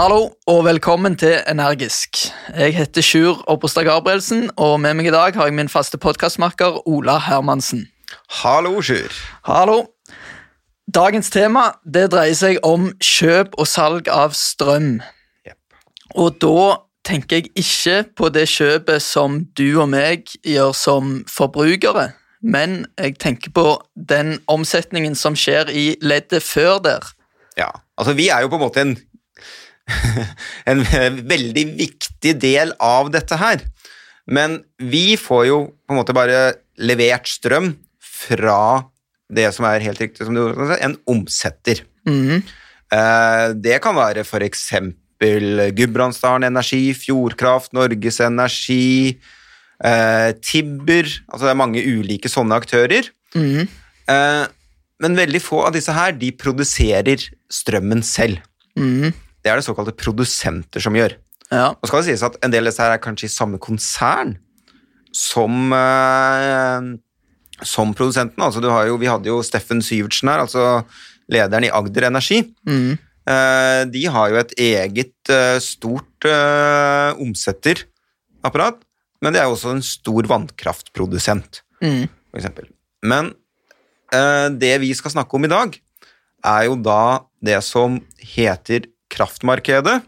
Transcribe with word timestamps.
Hallo 0.00 0.30
og 0.48 0.62
velkommen 0.64 1.12
til 1.20 1.42
Energisk. 1.48 2.16
Jeg 2.56 2.72
heter 2.72 3.04
Sjur 3.04 3.42
Oppostad 3.52 3.84
Gabrielsen, 3.84 4.46
og 4.56 4.78
med 4.80 4.94
meg 4.96 5.10
i 5.10 5.12
dag 5.12 5.34
har 5.36 5.50
jeg 5.50 5.52
min 5.58 5.68
faste 5.68 5.98
podkastmaker 6.00 6.78
Ola 6.88 7.18
Hermansen. 7.20 7.82
Hallo, 8.40 8.80
Sjur. 8.80 9.12
Hallo. 9.44 9.90
Dagens 10.88 11.28
tema 11.30 11.66
det 11.84 12.06
dreier 12.14 12.38
seg 12.38 12.62
om 12.64 12.86
kjøp 12.96 13.58
og 13.60 13.68
salg 13.68 14.08
av 14.08 14.32
strøm. 14.32 15.02
Yep. 15.44 15.58
Og 16.16 16.40
da 16.46 16.64
tenker 17.04 17.42
jeg 17.42 17.52
ikke 17.60 18.00
på 18.16 18.32
det 18.32 18.48
kjøpet 18.54 19.04
som 19.04 19.42
du 19.52 19.68
og 19.82 19.90
meg 19.92 20.32
gjør 20.40 20.72
som 20.72 21.18
forbrukere, 21.28 22.14
men 22.40 22.86
jeg 22.96 23.18
tenker 23.20 23.52
på 23.52 23.76
den 23.94 24.38
omsetningen 24.48 25.12
som 25.12 25.36
skjer 25.36 25.68
i 25.68 25.90
leddet 26.00 26.40
før 26.40 26.80
der. 26.88 27.12
Ja, 27.60 27.68
altså 28.00 28.16
vi 28.16 28.32
er 28.32 28.40
jo 28.40 28.48
på 28.48 28.56
en 28.56 28.64
måte 28.64 28.88
en, 28.88 28.96
en 30.70 30.82
veldig 31.28 31.64
viktig 31.78 32.34
del 32.42 32.72
av 32.80 33.10
dette 33.14 33.36
her. 33.40 33.62
Men 34.30 34.60
vi 34.78 35.16
får 35.18 35.46
jo 35.48 35.58
på 35.86 35.94
en 35.94 35.98
måte 36.00 36.14
bare 36.16 36.40
levert 36.80 37.28
strøm 37.28 37.72
fra 38.00 38.84
det 39.30 39.48
som 39.54 39.66
er 39.68 39.82
helt 39.84 40.00
riktig, 40.02 40.26
som 40.26 40.34
du 40.36 40.42
sa, 40.54 40.76
en 40.82 40.96
omsetter. 41.10 41.82
Eh, 42.90 43.46
Det 43.54 43.76
kan 43.82 43.94
være 43.94 44.24
eksempel 44.46 45.70
Gudbrandsdalen 45.76 46.48
Energi, 46.48 46.92
Fjordkraft, 46.96 47.72
Norges 47.76 48.20
Energi, 48.24 49.18
eh, 49.84 50.32
Tibber 50.42 51.04
Altså 51.30 51.44
det 51.46 51.50
er 51.52 51.60
mange 51.60 51.82
ulike 51.84 52.28
sånne 52.32 52.56
aktører. 52.58 53.10
Eh, 54.08 54.46
Men 55.00 55.16
veldig 55.16 55.40
få 55.40 55.62
av 55.66 55.72
disse 55.72 55.92
her, 55.92 56.12
de 56.12 56.30
produserer 56.32 57.22
strømmen 57.50 58.02
selv. 58.04 58.38
Mhm. 58.76 59.14
Det 59.40 59.50
er 59.50 59.60
det 59.60 59.66
såkalte 59.66 59.96
produsenter 59.96 60.82
som 60.84 60.96
gjør. 60.96 61.16
Ja. 61.50 61.72
Og 61.74 61.88
skal 61.88 62.02
det 62.02 62.12
sies 62.12 62.24
at 62.26 62.38
en 62.44 62.52
del 62.52 62.66
av 62.66 62.70
disse 62.70 62.84
her 62.84 62.94
er 62.94 63.02
kanskje 63.02 63.26
i 63.26 63.32
samme 63.32 63.58
konsern 63.62 64.36
som, 65.16 65.72
eh, 65.74 66.90
som 67.66 67.94
produsenten. 67.96 68.42
Altså 68.42 68.62
du 68.62 68.68
har 68.70 68.86
jo, 68.86 68.98
vi 69.00 69.10
hadde 69.10 69.30
jo 69.30 69.40
Steffen 69.42 69.82
Syvertsen 69.82 70.30
her, 70.30 70.44
altså 70.44 70.84
lederen 71.30 71.66
i 71.66 71.72
Agder 71.74 72.08
Energi. 72.10 72.42
Mm. 72.68 72.98
Eh, 73.30 73.82
de 73.92 74.04
har 74.06 74.30
jo 74.30 74.38
et 74.40 74.54
eget 74.58 75.32
eh, 75.32 75.58
stort 75.62 76.28
eh, 76.28 77.10
omsetterapparat, 77.20 78.80
men 79.20 79.34
det 79.34 79.42
er 79.42 79.48
jo 79.48 79.56
også 79.58 79.74
en 79.74 79.84
stor 79.84 80.30
vannkraftprodusent, 80.30 81.62
mm. 81.82 82.06
eksempel. 82.38 82.70
Men 83.02 83.34
eh, 84.14 84.48
det 84.54 84.76
vi 84.82 84.94
skal 84.96 85.14
snakke 85.14 85.36
om 85.36 85.46
i 85.46 85.52
dag, 85.52 85.76
er 86.40 86.62
jo 86.70 86.78
da 86.80 87.26
det 87.44 87.58
som 87.66 87.98
heter 88.22 88.86
kraftmarkedet. 89.12 90.00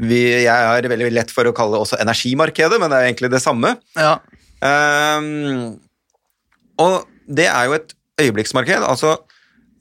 Vi, 0.00 0.20
jeg 0.44 0.48
har 0.48 0.86
veldig 0.88 1.10
lett 1.12 1.32
for 1.34 1.48
å 1.48 1.54
kalle 1.56 1.76
det 1.76 1.84
også 1.84 2.00
energimarkedet, 2.00 2.78
men 2.80 2.92
det 2.92 2.98
er 2.98 3.08
egentlig 3.10 3.32
det 3.32 3.42
samme. 3.44 3.74
ja. 3.98 4.18
Um, 4.60 5.80
og 6.80 7.06
det 7.24 7.46
er 7.48 7.68
jo 7.68 7.76
et 7.78 7.94
øyeblikksmarked. 8.20 8.84
Altså 8.84 9.14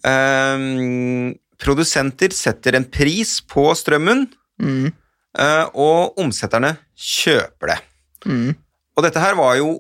um, 0.08 1.34
Produsenter 1.60 2.32
setter 2.36 2.78
en 2.78 2.88
pris 2.88 3.40
på 3.44 3.66
strømmen, 3.76 4.26
mm. 4.64 4.90
uh, 5.40 5.66
og 5.76 6.20
omsetterne 6.24 6.78
kjøper 6.96 7.74
det. 7.74 7.80
Mm. 8.24 8.54
Og 8.96 9.04
dette 9.04 9.24
her 9.24 9.36
var 9.40 9.58
jo 9.60 9.74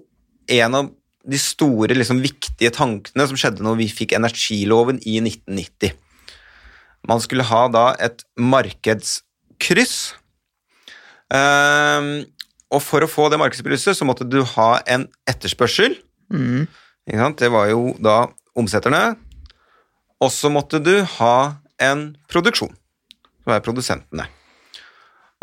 en 0.60 0.76
av 0.76 0.92
de 1.30 1.40
store, 1.40 1.96
liksom, 1.96 2.22
viktige 2.24 2.72
tankene 2.74 3.28
som 3.30 3.40
skjedde 3.40 3.64
når 3.64 3.80
vi 3.84 3.90
fikk 3.92 4.16
energiloven 4.18 5.00
i 5.08 5.20
1990. 5.22 5.96
Man 7.08 7.22
skulle 7.24 7.46
ha 7.48 7.62
da 7.72 7.86
et 8.02 8.24
markedskryss. 8.36 9.96
Ehm, 11.34 12.12
og 12.70 12.84
for 12.86 13.06
å 13.06 13.10
få 13.10 13.30
det 13.32 13.40
markedskrysset 13.42 13.98
så 13.98 14.08
måtte 14.08 14.28
du 14.28 14.42
ha 14.56 14.70
en 14.90 15.08
etterspørsel. 15.30 15.98
Mm. 16.34 16.68
Det 17.40 17.50
var 17.50 17.70
jo 17.72 17.94
da 17.98 18.28
omsetterne. 18.60 19.16
Og 20.20 20.32
så 20.36 20.52
måtte 20.52 20.82
du 20.84 21.00
ha 21.18 21.36
en 21.80 22.10
produksjon, 22.30 22.74
som 23.46 23.56
er 23.56 23.64
produsentene. 23.64 24.28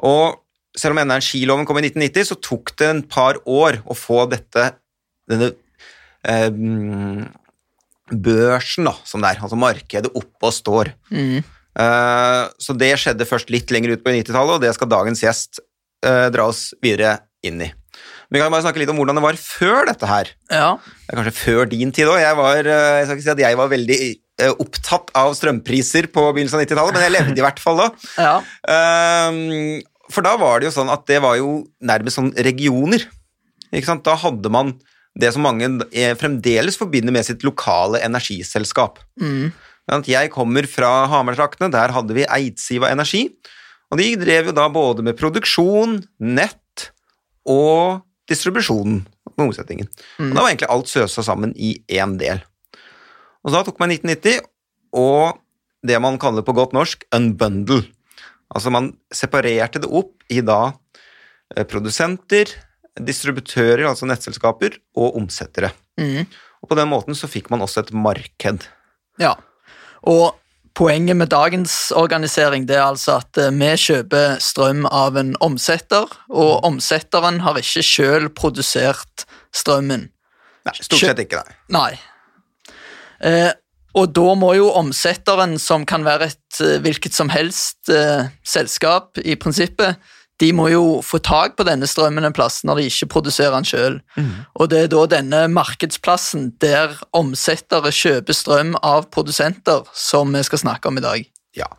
Og 0.05 0.37
selv 0.77 0.93
om 0.93 1.01
energiloven 1.01 1.65
kom 1.67 1.81
i 1.81 1.87
1990, 1.89 2.29
så 2.29 2.37
tok 2.45 2.75
det 2.77 2.91
en 2.91 3.03
par 3.09 3.41
år 3.49 3.81
å 3.89 3.97
få 3.97 4.27
dette 4.29 4.69
denne 5.27 5.55
eh, 6.29 6.51
børsen, 8.11 8.87
da, 8.87 8.95
som 9.07 9.23
det 9.23 9.33
er, 9.33 9.43
altså 9.43 9.59
markedet 9.59 10.13
oppe 10.13 10.49
og 10.49 10.55
står. 10.55 10.93
Mm. 11.11 11.41
Uh, 11.77 12.47
så 12.63 12.77
det 12.79 12.95
skjedde 13.03 13.29
først 13.29 13.51
litt 13.53 13.73
lenger 13.75 13.97
ut 13.97 14.05
på 14.05 14.15
90-tallet, 14.15 14.57
og 14.57 14.63
det 14.65 14.73
skal 14.77 14.91
dagens 14.93 15.25
gjest 15.25 15.61
uh, 16.07 16.29
dra 16.33 16.47
oss 16.53 16.71
videre 16.85 17.19
inn 17.45 17.61
i. 17.67 17.73
Vi 18.33 18.41
kan 18.43 18.51
bare 18.51 18.65
snakke 18.65 18.81
litt 18.81 18.91
om 18.91 18.99
hvordan 18.99 19.19
det 19.19 19.25
var 19.25 19.39
før 19.39 19.87
dette 19.89 20.09
her. 20.11 20.31
ja. 20.51 20.71
Det 20.77 21.13
er 21.13 21.19
kanskje 21.21 21.39
før 21.39 21.69
din 21.71 21.93
tid 21.95 22.09
òg. 22.11 22.19
Jeg, 22.19 22.35
var, 22.35 22.67
eh, 22.67 22.95
jeg 22.99 23.05
skal 23.07 23.15
ikke 23.15 23.25
si 23.25 23.31
at 23.37 23.43
jeg 23.45 23.59
var 23.61 23.69
veldig 23.71 23.99
opptatt 24.59 25.13
av 25.17 25.37
strømpriser 25.39 26.09
på 26.11 26.25
begynnelsen 26.35 26.59
av 26.59 26.65
90-tallet, 26.65 26.97
men 26.97 27.05
jeg 27.07 27.15
levde 27.15 27.39
i 27.39 27.45
hvert 27.45 27.63
fall 27.63 27.79
da. 27.79 27.87
ja. 28.27 28.33
Ehm, 28.75 29.85
for 30.11 30.27
da 30.27 30.35
var 30.41 30.59
det 30.59 30.69
jo 30.69 30.75
sånn 30.75 30.91
at 30.93 31.07
det 31.07 31.21
var 31.23 31.39
jo 31.39 31.53
nærmest 31.79 32.19
sånn 32.19 32.33
regioner. 32.35 33.07
Ikke 33.71 33.87
sant? 33.87 34.05
Da 34.07 34.17
hadde 34.19 34.53
man 34.53 34.75
det 35.17 35.33
som 35.33 35.45
mange 35.47 35.69
eh, 35.91 36.15
fremdeles 36.19 36.77
forbinder 36.79 37.15
med 37.15 37.27
sitt 37.27 37.45
lokale 37.47 38.03
energiselskap. 38.05 39.01
Mm. 39.21 39.53
Jeg 40.07 40.33
kommer 40.35 40.67
fra 40.69 41.07
Hamar-traktene, 41.11 41.71
der 41.73 41.95
hadde 41.95 42.17
vi 42.17 42.27
Eidsiva 42.27 42.91
Energi. 42.91 43.29
Og 43.93 44.01
de 44.01 44.09
drev 44.19 44.51
jo 44.51 44.57
da 44.57 44.67
både 44.73 45.05
med 45.07 45.19
produksjon, 45.19 46.01
nett 46.19 46.89
og 47.47 48.03
distribusjonen 48.27 49.05
med 49.37 49.45
omsetningen. 49.47 49.89
Og 50.19 50.35
da 50.35 50.43
var 50.43 50.51
egentlig 50.51 50.73
alt 50.75 50.91
søsa 50.91 51.23
sammen 51.23 51.55
i 51.55 51.77
én 51.87 52.17
del. 52.19 52.43
Og 53.45 53.53
så 53.53 53.61
da 53.61 53.67
tok 53.69 53.79
man 53.79 53.95
1990 53.95 54.43
og 54.97 55.39
det 55.87 55.99
man 56.03 56.19
kaller 56.19 56.43
på 56.43 56.55
godt 56.57 56.75
norsk 56.75 57.05
unbundle. 57.15 57.85
Altså 58.51 58.73
man 58.75 58.91
separerte 59.15 59.83
det 59.83 59.91
opp 59.91 60.27
i 60.33 60.43
da 60.43 60.73
eh, 61.55 61.67
produsenter, 61.69 62.51
distributører, 63.03 63.85
altså 63.89 64.09
nettselskaper, 64.09 64.79
og 64.97 65.19
omsettere. 65.21 65.73
Mm. 66.01 66.25
Og 66.63 66.71
på 66.71 66.79
den 66.79 66.91
måten 66.91 67.17
så 67.19 67.29
fikk 67.31 67.51
man 67.53 67.65
også 67.65 67.85
et 67.85 67.93
marked. 67.93 68.67
Ja, 69.21 69.35
og 70.07 70.37
poenget 70.77 71.17
med 71.17 71.31
dagens 71.33 71.91
organisering 71.97 72.67
det 72.69 72.77
er 72.77 72.87
altså 72.87 73.19
at 73.23 73.39
eh, 73.41 73.53
vi 73.55 73.71
kjøper 73.81 74.41
strøm 74.45 74.85
av 74.91 75.17
en 75.21 75.35
omsetter, 75.45 76.11
og 76.29 76.67
omsetteren 76.69 77.41
har 77.45 77.61
ikke 77.61 77.85
selv 77.87 78.35
produsert 78.37 79.27
strømmen. 79.57 80.09
Nei, 80.67 80.75
stort 80.81 81.01
sett 81.01 81.23
ikke, 81.23 81.45
nei. 81.47 81.79
Nei. 81.79 82.75
Eh, 83.25 83.53
og 83.97 84.13
da 84.13 84.35
må 84.37 84.53
jo 84.59 84.69
omsetteren, 84.77 85.57
som 85.63 85.87
kan 85.89 86.05
være 86.05 86.29
et 86.29 86.61
eh, 86.61 86.77
hvilket 86.85 87.17
som 87.17 87.31
helst 87.33 87.89
eh, 87.93 88.29
selskap 88.45 89.17
i 89.25 89.39
prinsippet, 89.41 89.97
de 90.43 90.51
må 90.53 90.69
jo 90.69 91.01
få 91.05 91.21
tak 91.25 91.57
på 91.57 91.65
denne 91.65 91.89
strømmen 91.89 92.27
en 92.29 92.35
plass 92.37 92.61
når 92.67 92.81
de 92.81 92.89
ikke 92.91 93.09
produserer 93.15 93.55
den 93.57 93.69
sjøl. 93.69 94.01
Og 94.61 94.69
det 94.73 94.83
er 94.83 94.91
da 94.93 95.07
denne 95.17 95.47
markedsplassen 95.53 96.51
der 96.61 96.99
omsettere 97.17 97.93
kjøper 97.95 98.37
strøm 98.37 98.75
av 98.83 99.09
produsenter, 99.15 99.87
som 99.97 100.37
vi 100.37 100.45
skal 100.47 100.63
snakke 100.67 100.93
om 100.93 101.01
i 101.01 101.07
dag. 101.07 101.25
Ja. 101.57 101.71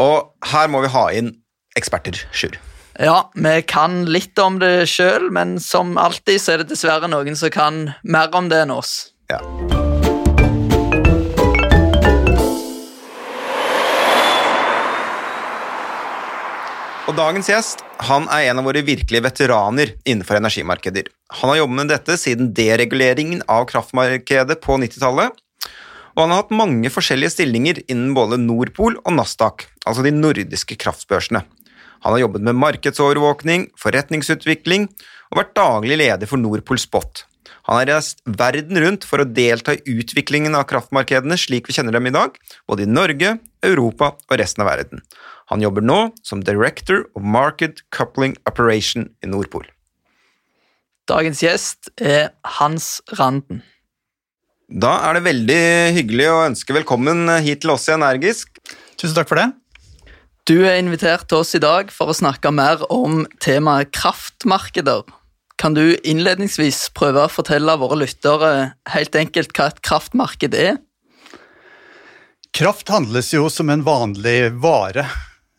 Og 0.00 0.32
her 0.48 0.70
må 0.72 0.80
vi 0.84 0.94
ha 0.94 1.04
inn 1.12 1.34
eksperter, 1.78 2.24
Sjur. 2.32 2.56
Ja, 2.98 3.28
vi 3.34 3.60
kan 3.62 4.06
litt 4.10 4.38
om 4.42 4.58
det 4.58 4.88
sjøl, 4.90 5.28
men 5.30 5.58
som 5.62 5.94
alltid 6.02 6.42
så 6.42 6.56
er 6.56 6.64
det 6.64 6.72
dessverre 6.72 7.10
noen 7.10 7.38
som 7.38 7.52
kan 7.54 7.84
mer 8.02 8.34
om 8.34 8.50
det 8.50 8.64
enn 8.64 8.74
oss. 8.74 9.12
Ja. 9.30 9.38
Og 17.08 17.16
dagens 17.16 17.48
gjest 17.48 17.80
han 18.04 18.26
er 18.28 18.50
en 18.50 18.60
av 18.60 18.66
våre 18.68 18.82
virkelige 18.84 19.24
veteraner 19.24 19.94
innenfor 20.04 20.36
energimarkeder. 20.36 21.06
Han 21.40 21.54
har 21.54 21.62
jobbet 21.62 21.78
med 21.78 21.88
dette 21.94 22.16
siden 22.20 22.50
dereguleringen 22.56 23.40
av 23.48 23.64
kraftmarkedet 23.70 24.58
på 24.60 24.76
90-tallet, 24.82 25.32
og 26.12 26.20
han 26.20 26.34
har 26.34 26.42
hatt 26.42 26.52
mange 26.52 26.92
forskjellige 26.92 27.32
stillinger 27.32 27.80
innen 27.86 28.12
både 28.16 28.36
Nordpol 28.42 28.98
og 29.00 29.16
Nasdaq, 29.16 29.64
altså 29.88 30.04
de 30.04 30.12
nordiske 30.12 30.76
kraftbørsene. 30.82 31.44
Han 32.04 32.14
har 32.14 32.26
jobbet 32.26 32.44
med 32.44 32.60
markedsovervåkning, 32.60 33.70
forretningsutvikling 33.80 34.90
og 35.32 35.40
vært 35.40 35.56
daglig 35.56 36.02
leder 36.02 36.28
for 36.28 36.40
Nordpol 36.42 36.80
Spot. 36.82 37.24
Han 37.70 37.80
har 37.80 37.88
reist 37.88 38.20
verden 38.28 38.80
rundt 38.84 39.08
for 39.08 39.24
å 39.24 39.28
delta 39.28 39.78
i 39.78 39.96
utviklingen 39.96 40.56
av 40.58 40.68
kraftmarkedene 40.68 41.40
slik 41.40 41.68
vi 41.68 41.78
kjenner 41.78 41.96
dem 41.96 42.08
i 42.10 42.14
dag, 42.14 42.36
både 42.68 42.84
i 42.84 42.90
Norge, 42.90 43.38
Europa 43.66 44.12
og 44.16 44.38
resten 44.40 44.64
av 44.64 44.70
verden. 44.70 45.02
Han 45.52 45.64
jobber 45.64 45.84
nå 45.84 45.98
som 46.26 46.44
Director 46.44 47.06
of 47.16 47.24
Market 47.24 47.82
Coupling 47.94 48.36
Operation 48.48 49.08
i 49.24 49.30
Nordpol. 49.30 49.66
Dagens 51.08 51.40
gjest 51.40 51.88
er 51.96 52.34
Hans 52.58 52.98
Randen. 53.16 53.62
Da 54.68 54.98
er 55.08 55.16
det 55.16 55.24
veldig 55.24 55.62
hyggelig 55.96 56.26
å 56.28 56.42
ønske 56.50 56.76
velkommen 56.76 57.24
hit 57.40 57.62
til 57.64 57.72
oss 57.72 57.88
i 57.88 57.94
Energisk. 57.94 58.60
Tusen 59.00 59.16
takk 59.16 59.30
for 59.30 59.40
det. 59.40 59.48
Du 60.48 60.58
er 60.64 60.78
invitert 60.80 61.26
til 61.28 61.42
oss 61.42 61.54
i 61.56 61.60
dag 61.60 61.90
for 61.92 62.12
å 62.12 62.16
snakke 62.16 62.52
mer 62.52 62.84
om 62.92 63.22
temaet 63.40 63.90
kraftmarkeder. 63.96 65.06
Kan 65.60 65.74
du 65.76 65.96
innledningsvis 66.06 66.90
prøve 66.96 67.24
å 67.24 67.32
fortelle 67.32 67.74
våre 67.80 67.98
lyttere 68.04 68.52
helt 68.92 69.16
enkelt 69.18 69.56
hva 69.56 69.70
et 69.72 69.80
kraftmarked 69.84 70.56
er? 70.56 70.78
Kraft 72.56 72.88
handles 72.88 73.32
jo 73.34 73.48
som 73.52 73.70
en 73.70 73.82
vanlig 73.86 74.52
vare. 74.62 75.06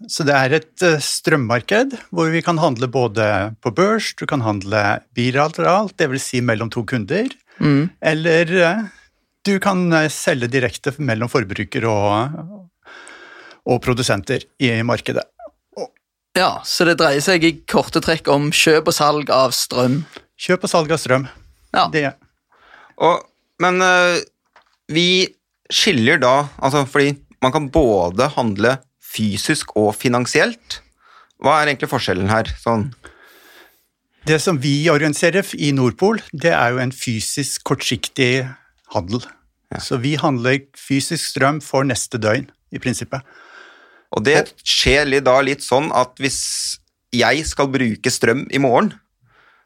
Så 0.07 0.23
det 0.23 0.35
er 0.35 0.53
et 0.55 0.83
eh, 0.85 1.01
strømmarked 1.03 1.97
hvor 2.15 2.29
vi 2.31 2.41
kan 2.43 2.59
handle 2.61 2.87
både 2.91 3.25
på 3.63 3.71
børs, 3.75 4.13
du 4.15 4.25
kan 4.29 4.43
handle 4.45 5.01
bilateralt, 5.15 5.97
dvs. 5.99 6.27
Si 6.31 6.39
mellom 6.41 6.71
to 6.71 6.85
kunder, 6.87 7.27
mm. 7.59 7.89
eller 7.99 8.53
eh, 8.55 8.85
du 9.43 9.57
kan 9.59 9.91
eh, 9.91 10.07
selge 10.13 10.47
direkte 10.51 10.95
mellom 11.03 11.31
forbruker 11.31 11.87
og, 11.91 12.39
og 13.67 13.81
produsenter 13.83 14.47
i 14.63 14.71
markedet. 14.87 15.27
Ja, 16.37 16.61
Så 16.63 16.85
det 16.87 16.99
dreier 17.01 17.23
seg 17.25 17.43
i 17.43 17.57
korte 17.67 17.99
trekk 18.05 18.29
om 18.31 18.53
kjøp 18.55 18.87
og 18.87 18.95
salg 18.95 19.31
av 19.33 19.51
strøm? 19.51 20.03
Kjøp 20.39 20.63
og 20.63 20.71
salg 20.71 20.93
av 20.95 21.01
strøm. 21.01 21.25
Ja. 21.75 21.89
Det. 21.91 22.05
Og, 23.03 23.25
men 23.59 23.81
vi 24.93 25.09
skiller 25.69 26.17
da 26.21 26.49
altså 26.57 26.85
Fordi 26.89 27.13
man 27.41 27.53
kan 27.53 27.69
både 27.71 28.27
handle 28.35 28.77
fysisk 28.99 29.71
og 29.79 29.93
finansielt. 29.95 30.81
Hva 31.39 31.59
er 31.59 31.71
egentlig 31.71 31.89
forskjellen 31.91 32.29
her? 32.29 32.49
Sånn 32.59 32.89
det 34.27 34.37
som 34.43 34.59
vi 34.61 34.89
organiserer 34.91 35.47
i 35.57 35.71
Nordpol, 35.73 36.19
det 36.33 36.51
er 36.53 36.73
jo 36.73 36.81
en 36.83 36.91
fysisk 36.93 37.63
kortsiktig 37.65 38.43
handel. 38.93 39.23
Ja. 39.71 39.79
Så 39.81 39.99
vi 40.03 40.15
handler 40.19 40.59
fysisk 40.77 41.23
strøm 41.31 41.61
for 41.63 41.87
neste 41.87 42.19
døgn, 42.21 42.49
i 42.69 42.81
prinsippet. 42.81 43.25
Og 44.13 44.25
det 44.25 44.51
skjer 44.61 45.09
da 45.25 45.39
litt 45.45 45.63
sånn 45.65 45.89
at 45.95 46.17
hvis 46.21 46.41
jeg 47.15 47.45
skal 47.49 47.71
bruke 47.73 48.11
strøm 48.13 48.45
i 48.53 48.61
morgen, 48.61 48.91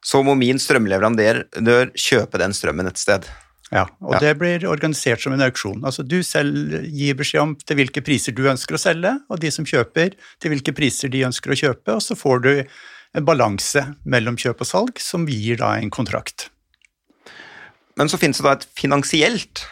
så 0.04 0.22
må 0.24 0.36
min 0.36 0.60
strømleverandør 0.60 1.92
kjøpe 1.96 2.40
den 2.40 2.56
strømmen 2.56 2.88
et 2.88 3.00
sted. 3.00 3.28
Ja, 3.72 3.88
og 4.04 4.18
ja. 4.18 4.20
det 4.22 4.34
blir 4.42 4.66
organisert 4.70 5.24
som 5.24 5.34
en 5.34 5.42
auksjon. 5.46 5.82
Altså 5.88 6.04
Du 6.06 6.20
selv 6.26 6.84
gir 6.84 7.16
beskjed 7.18 7.42
om 7.42 7.54
til 7.58 7.80
hvilke 7.80 8.04
priser 8.06 8.36
du 8.36 8.44
ønsker 8.50 8.78
å 8.78 8.82
selge, 8.82 9.16
og 9.30 9.40
de 9.42 9.52
som 9.54 9.66
kjøper 9.66 10.18
til 10.42 10.54
hvilke 10.54 10.76
priser 10.76 11.14
de 11.14 11.24
ønsker 11.26 11.54
å 11.54 11.58
kjøpe, 11.58 11.96
og 11.96 12.04
så 12.04 12.18
får 12.18 12.44
du 12.44 12.52
en 13.14 13.26
balanse 13.26 13.86
mellom 14.10 14.38
kjøp 14.40 14.62
og 14.66 14.70
salg 14.70 15.02
som 15.02 15.26
gir 15.30 15.62
da 15.62 15.76
en 15.78 15.94
kontrakt. 15.94 16.50
Men 17.98 18.10
så 18.10 18.18
finnes 18.18 18.40
det 18.42 18.46
da 18.46 18.56
et 18.58 18.68
finansielt 18.78 19.66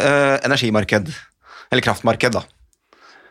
eh, 0.00 0.36
energimarked, 0.44 1.12
eller 1.70 1.84
kraftmarked, 1.84 2.36
da. 2.36 2.44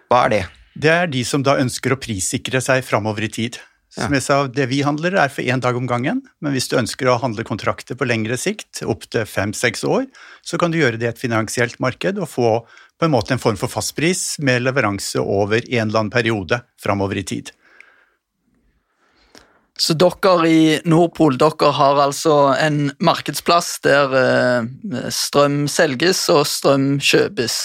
Hva 0.09 0.23
er 0.25 0.33
det? 0.33 0.43
Det 0.79 0.93
er 0.93 1.11
de 1.11 1.21
som 1.27 1.43
da 1.45 1.57
ønsker 1.61 1.93
å 1.93 1.99
prissikre 2.01 2.61
seg 2.63 2.85
framover 2.87 3.27
i 3.27 3.33
tid. 3.33 3.59
Som 3.99 4.15
jeg 4.15 4.23
sa, 4.23 4.47
Det 4.47 4.65
vi 4.71 4.81
handler, 4.85 5.15
er 5.19 5.31
for 5.33 5.43
én 5.43 5.61
dag 5.61 5.75
om 5.75 5.87
gangen, 5.87 6.21
men 6.39 6.55
hvis 6.55 6.69
du 6.71 6.77
ønsker 6.79 7.09
å 7.09 7.19
handle 7.19 7.43
kontrakter 7.43 7.97
på 7.99 8.07
lengre 8.07 8.37
sikt, 8.39 8.83
opptil 8.87 9.27
fem-seks 9.27 9.83
år, 9.83 10.07
så 10.41 10.57
kan 10.57 10.71
du 10.71 10.79
gjøre 10.79 10.99
det 10.99 11.07
i 11.07 11.11
et 11.11 11.21
finansielt 11.21 11.79
marked 11.83 12.19
og 12.19 12.29
få 12.29 12.51
på 12.99 13.07
en 13.07 13.13
måte 13.13 13.33
en 13.35 13.41
form 13.41 13.57
for 13.59 13.71
fastpris 13.71 14.39
med 14.43 14.65
leveranse 14.65 15.19
over 15.19 15.63
en 15.63 15.87
eller 15.87 15.99
annen 15.99 16.13
periode 16.13 16.61
framover 16.81 17.19
i 17.19 17.23
tid. 17.23 17.51
Så 19.79 19.95
dere 19.95 20.49
i 20.51 20.63
Nordpol 20.91 21.37
dere 21.39 21.71
har 21.77 22.01
altså 22.03 22.51
en 22.59 22.89
markedsplass 22.99 23.77
der 23.85 24.15
eh, 24.19 25.11
strøm 25.15 25.61
selges 25.71 26.25
og 26.33 26.43
strøm 26.51 26.97
kjøpes. 26.99 27.61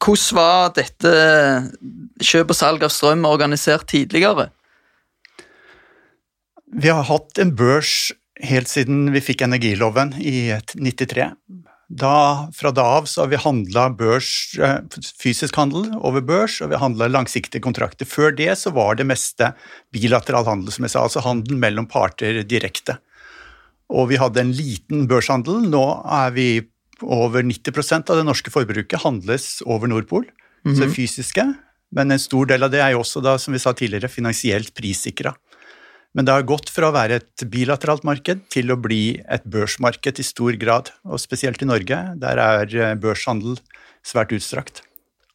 Hvordan 0.00 0.38
var 0.38 0.72
dette 0.76 1.12
kjøp 2.22 2.52
og 2.54 2.56
salg 2.56 2.84
av 2.86 2.92
strøm 2.94 3.26
organisert 3.28 3.88
tidligere? 3.92 4.48
Vi 6.72 6.88
har 6.88 7.04
hatt 7.04 7.40
en 7.42 7.52
børs 7.56 8.12
helt 8.42 8.70
siden 8.70 9.10
vi 9.12 9.22
fikk 9.22 9.44
energiloven 9.44 10.14
i 10.18 10.52
93. 10.74 11.28
Da, 11.92 12.48
fra 12.56 12.70
da 12.72 12.84
av 12.96 13.06
så 13.10 13.24
har 13.24 13.28
vi 13.28 13.40
handla 13.42 13.90
eh, 14.00 14.76
fysisk 15.20 15.58
handel 15.60 15.90
over 16.00 16.24
børs, 16.24 16.56
og 16.64 16.70
vi 16.72 16.80
handla 16.80 17.10
langsiktige 17.10 17.60
kontrakter. 17.60 18.08
Før 18.08 18.32
det 18.32 18.54
så 18.62 18.72
var 18.72 18.96
det 18.96 19.10
meste 19.10 19.50
bilateral 19.92 20.48
handel, 20.48 20.72
som 20.72 20.88
jeg 20.88 20.94
sa, 20.94 21.04
altså 21.04 21.24
handel 21.26 21.60
mellom 21.60 21.86
parter 21.90 22.40
direkte. 22.48 22.96
Og 23.92 24.08
vi 24.08 24.16
hadde 24.16 24.40
en 24.40 24.54
liten 24.56 25.04
børshandel. 25.10 25.60
Nå 25.68 25.84
er 26.08 26.32
vi 26.32 26.48
over 27.02 27.42
90% 27.42 28.10
av 28.10 28.20
det 28.20 28.26
norske 28.26 28.52
forbruket 28.52 29.02
handles 29.02 29.62
over 29.66 29.88
Nordpol, 29.88 30.24
mm 30.24 30.32
-hmm. 30.64 30.74
så 30.74 30.84
det 30.84 30.94
fysiske. 30.94 31.54
Men 31.92 32.10
en 32.10 32.18
stor 32.18 32.46
del 32.46 32.62
av 32.62 32.70
det 32.70 32.80
er 32.80 32.94
jo 32.94 33.00
også, 33.00 33.20
da, 33.20 33.38
som 33.38 33.52
vi 33.52 33.58
sa 33.58 33.72
tidligere, 33.72 34.08
finansielt 34.08 34.74
prissikra. 34.74 35.34
Men 36.14 36.24
det 36.24 36.32
har 36.32 36.42
gått 36.42 36.70
fra 36.72 36.90
å 36.90 36.94
være 36.94 37.20
et 37.22 37.44
bilateralt 37.48 38.04
marked 38.04 38.44
til 38.52 38.72
å 38.72 38.76
bli 38.76 39.20
et 39.32 39.44
børsmarked 39.48 40.20
i 40.20 40.22
stor 40.22 40.52
grad. 40.60 40.90
Og 41.08 41.20
spesielt 41.20 41.62
i 41.62 41.68
Norge, 41.68 41.98
der 42.20 42.40
er 42.40 42.74
eh, 42.76 42.94
børshandel 43.00 43.56
svært 44.04 44.32
utstrakt. 44.36 44.82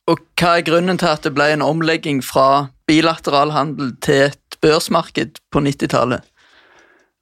Og 0.08 0.22
hva 0.40 0.58
er 0.58 0.68
grunnen 0.68 1.00
til 1.02 1.10
at 1.10 1.26
det 1.26 1.34
ble 1.36 1.50
en 1.52 1.66
omlegging 1.66 2.22
fra 2.24 2.70
bilateral 2.88 3.52
handel 3.52 3.92
til 4.06 4.30
et 4.30 4.60
børsmarked 4.64 5.42
på 5.52 5.64
90-tallet? 5.66 6.22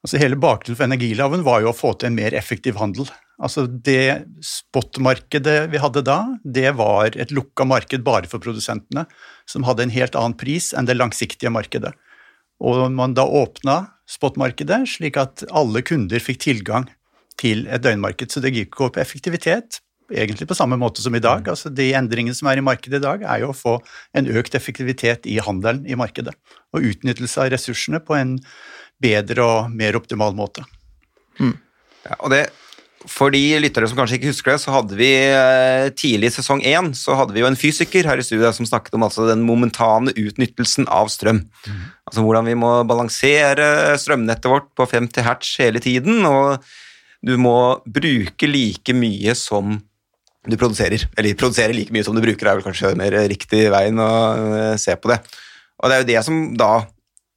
Altså 0.06 0.20
Hele 0.22 0.38
bakgrunnen 0.38 0.78
for 0.78 0.86
energiloven 0.86 1.46
var 1.48 1.64
jo 1.64 1.72
å 1.72 1.78
få 1.78 1.96
til 1.96 2.12
en 2.12 2.20
mer 2.20 2.36
effektiv 2.38 2.78
handel. 2.78 3.08
Altså 3.44 3.66
Det 3.68 4.26
spotmarkedet 4.46 5.58
vi 5.72 5.82
hadde 5.82 6.06
da, 6.08 6.20
det 6.44 6.72
var 6.80 7.16
et 7.20 7.34
lukka 7.36 7.66
marked 7.68 8.06
bare 8.06 8.30
for 8.32 8.44
produsentene, 8.44 9.06
som 9.50 9.66
hadde 9.68 9.84
en 9.84 9.96
helt 9.96 10.16
annen 10.16 10.38
pris 10.40 10.72
enn 10.74 10.88
det 10.88 10.96
langsiktige 10.96 11.52
markedet. 11.52 11.92
Og 12.64 12.88
man 12.96 13.16
da 13.18 13.26
åpna 13.28 13.82
spotmarkedet 14.08 14.86
slik 14.88 15.18
at 15.20 15.44
alle 15.52 15.84
kunder 15.84 16.22
fikk 16.24 16.46
tilgang 16.46 16.88
til 17.42 17.66
et 17.68 17.84
døgnmarked. 17.84 18.32
Så 18.32 18.40
det 18.40 18.54
gikk 18.56 18.78
på 18.80 18.92
effektivitet, 19.02 19.82
egentlig 20.14 20.48
på 20.48 20.56
samme 20.58 20.78
måte 20.80 21.04
som 21.04 21.16
i 21.18 21.24
dag. 21.24 21.48
Altså 21.52 21.70
De 21.74 21.90
endringene 21.98 22.38
som 22.38 22.48
er 22.48 22.62
i 22.62 22.66
markedet 22.66 23.02
i 23.02 23.06
dag, 23.06 23.26
er 23.26 23.44
jo 23.44 23.52
å 23.52 23.58
få 23.58 23.76
en 24.16 24.30
økt 24.32 24.56
effektivitet 24.56 25.28
i 25.28 25.42
handelen 25.44 25.84
i 25.90 26.00
markedet. 26.00 26.36
Og 26.72 26.88
utnyttelse 26.94 27.44
av 27.44 27.52
ressursene 27.52 28.00
på 28.00 28.16
en 28.16 28.38
bedre 29.04 29.44
og 29.44 29.74
mer 29.76 29.98
optimal 30.00 30.36
måte. 30.38 30.64
Mm. 31.42 31.58
Ja, 32.06 32.16
og 32.22 32.32
det 32.32 32.46
for 33.12 33.34
de 33.34 33.42
lyttere 33.62 33.88
som 33.90 33.98
kanskje 34.00 34.20
ikke 34.20 34.32
husker 34.32 34.54
det, 34.54 34.62
så 34.64 34.74
hadde 34.76 34.98
vi 35.00 35.10
eh, 35.14 35.88
tidlig 35.98 36.32
i 36.32 36.36
sesong 36.38 36.64
én 36.66 36.92
så 36.98 37.18
hadde 37.20 37.36
vi 37.36 37.44
jo 37.44 37.50
en 37.50 37.58
fysiker 37.60 38.08
her 38.10 38.22
i 38.22 38.26
studiet 38.26 38.58
som 38.58 38.68
snakket 38.68 38.98
om 38.98 39.06
altså 39.08 39.28
den 39.30 39.44
momentane 39.48 40.14
utnyttelsen 40.16 40.90
av 40.92 41.12
strøm. 41.14 41.44
Mm. 41.66 41.84
Altså 42.10 42.26
hvordan 42.26 42.50
vi 42.50 42.58
må 42.60 42.72
balansere 42.90 43.98
strømnettet 44.02 44.50
vårt 44.52 44.72
på 44.78 44.88
50 44.92 45.28
hertz 45.28 45.54
hele 45.64 45.82
tiden, 45.84 46.26
og 46.30 46.64
du 47.26 47.36
må 47.42 47.80
bruke 47.86 48.50
like 48.50 48.96
mye 48.98 49.36
som 49.38 49.78
du 50.46 50.58
produserer. 50.62 51.08
Eller 51.18 51.38
produsere 51.38 51.74
like 51.74 51.94
mye 51.94 52.06
som 52.06 52.18
du 52.18 52.24
bruker, 52.24 52.48
er 52.48 52.60
vel 52.60 52.68
kanskje 52.68 52.94
mer 53.00 53.16
riktig 53.32 53.66
veien 53.74 54.02
å 54.02 54.12
eh, 54.36 54.76
se 54.82 54.98
på 54.98 55.14
det. 55.14 55.22
Og 55.82 55.90
det 55.90 55.96
er 55.96 56.04
jo 56.04 56.12
det 56.14 56.22
som 56.28 56.44
da 56.58 56.74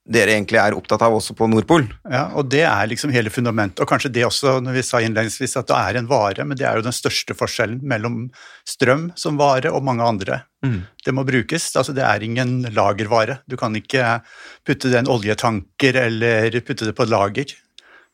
dere 0.08 0.32
egentlig 0.32 0.56
er 0.60 0.76
opptatt 0.76 1.02
av 1.04 1.14
også 1.18 1.34
på 1.36 1.46
Nordpol. 1.50 1.84
Ja, 2.08 2.28
og 2.38 2.48
det 2.52 2.62
er 2.64 2.88
liksom 2.88 3.12
hele 3.12 3.32
fundamentet. 3.32 3.82
Og 3.84 3.90
kanskje 3.90 4.10
det 4.14 4.24
også, 4.24 4.56
når 4.64 4.78
vi 4.78 4.84
sa 4.86 5.02
innledningsvis 5.04 5.58
at 5.60 5.68
det 5.68 5.76
er 5.76 5.98
en 6.00 6.08
vare, 6.08 6.46
men 6.48 6.56
det 6.56 6.64
er 6.64 6.78
jo 6.78 6.86
den 6.86 6.96
største 6.96 7.36
forskjellen 7.36 7.82
mellom 7.88 8.22
strøm 8.68 9.10
som 9.20 9.36
vare 9.40 9.72
og 9.74 9.84
mange 9.84 10.06
andre. 10.06 10.40
Mm. 10.64 10.80
Det 11.04 11.14
må 11.14 11.26
brukes. 11.28 11.68
altså 11.76 11.92
Det 11.92 12.06
er 12.06 12.24
ingen 12.24 12.62
lagervare. 12.72 13.40
Du 13.46 13.58
kan 13.60 13.76
ikke 13.76 14.22
putte 14.64 14.88
det 14.88 14.96
i 14.96 15.02
en 15.02 15.12
oljetanker 15.12 16.00
eller 16.06 16.60
putte 16.64 16.88
det 16.88 16.96
på 16.96 17.04
et 17.04 17.12
lager. 17.12 17.52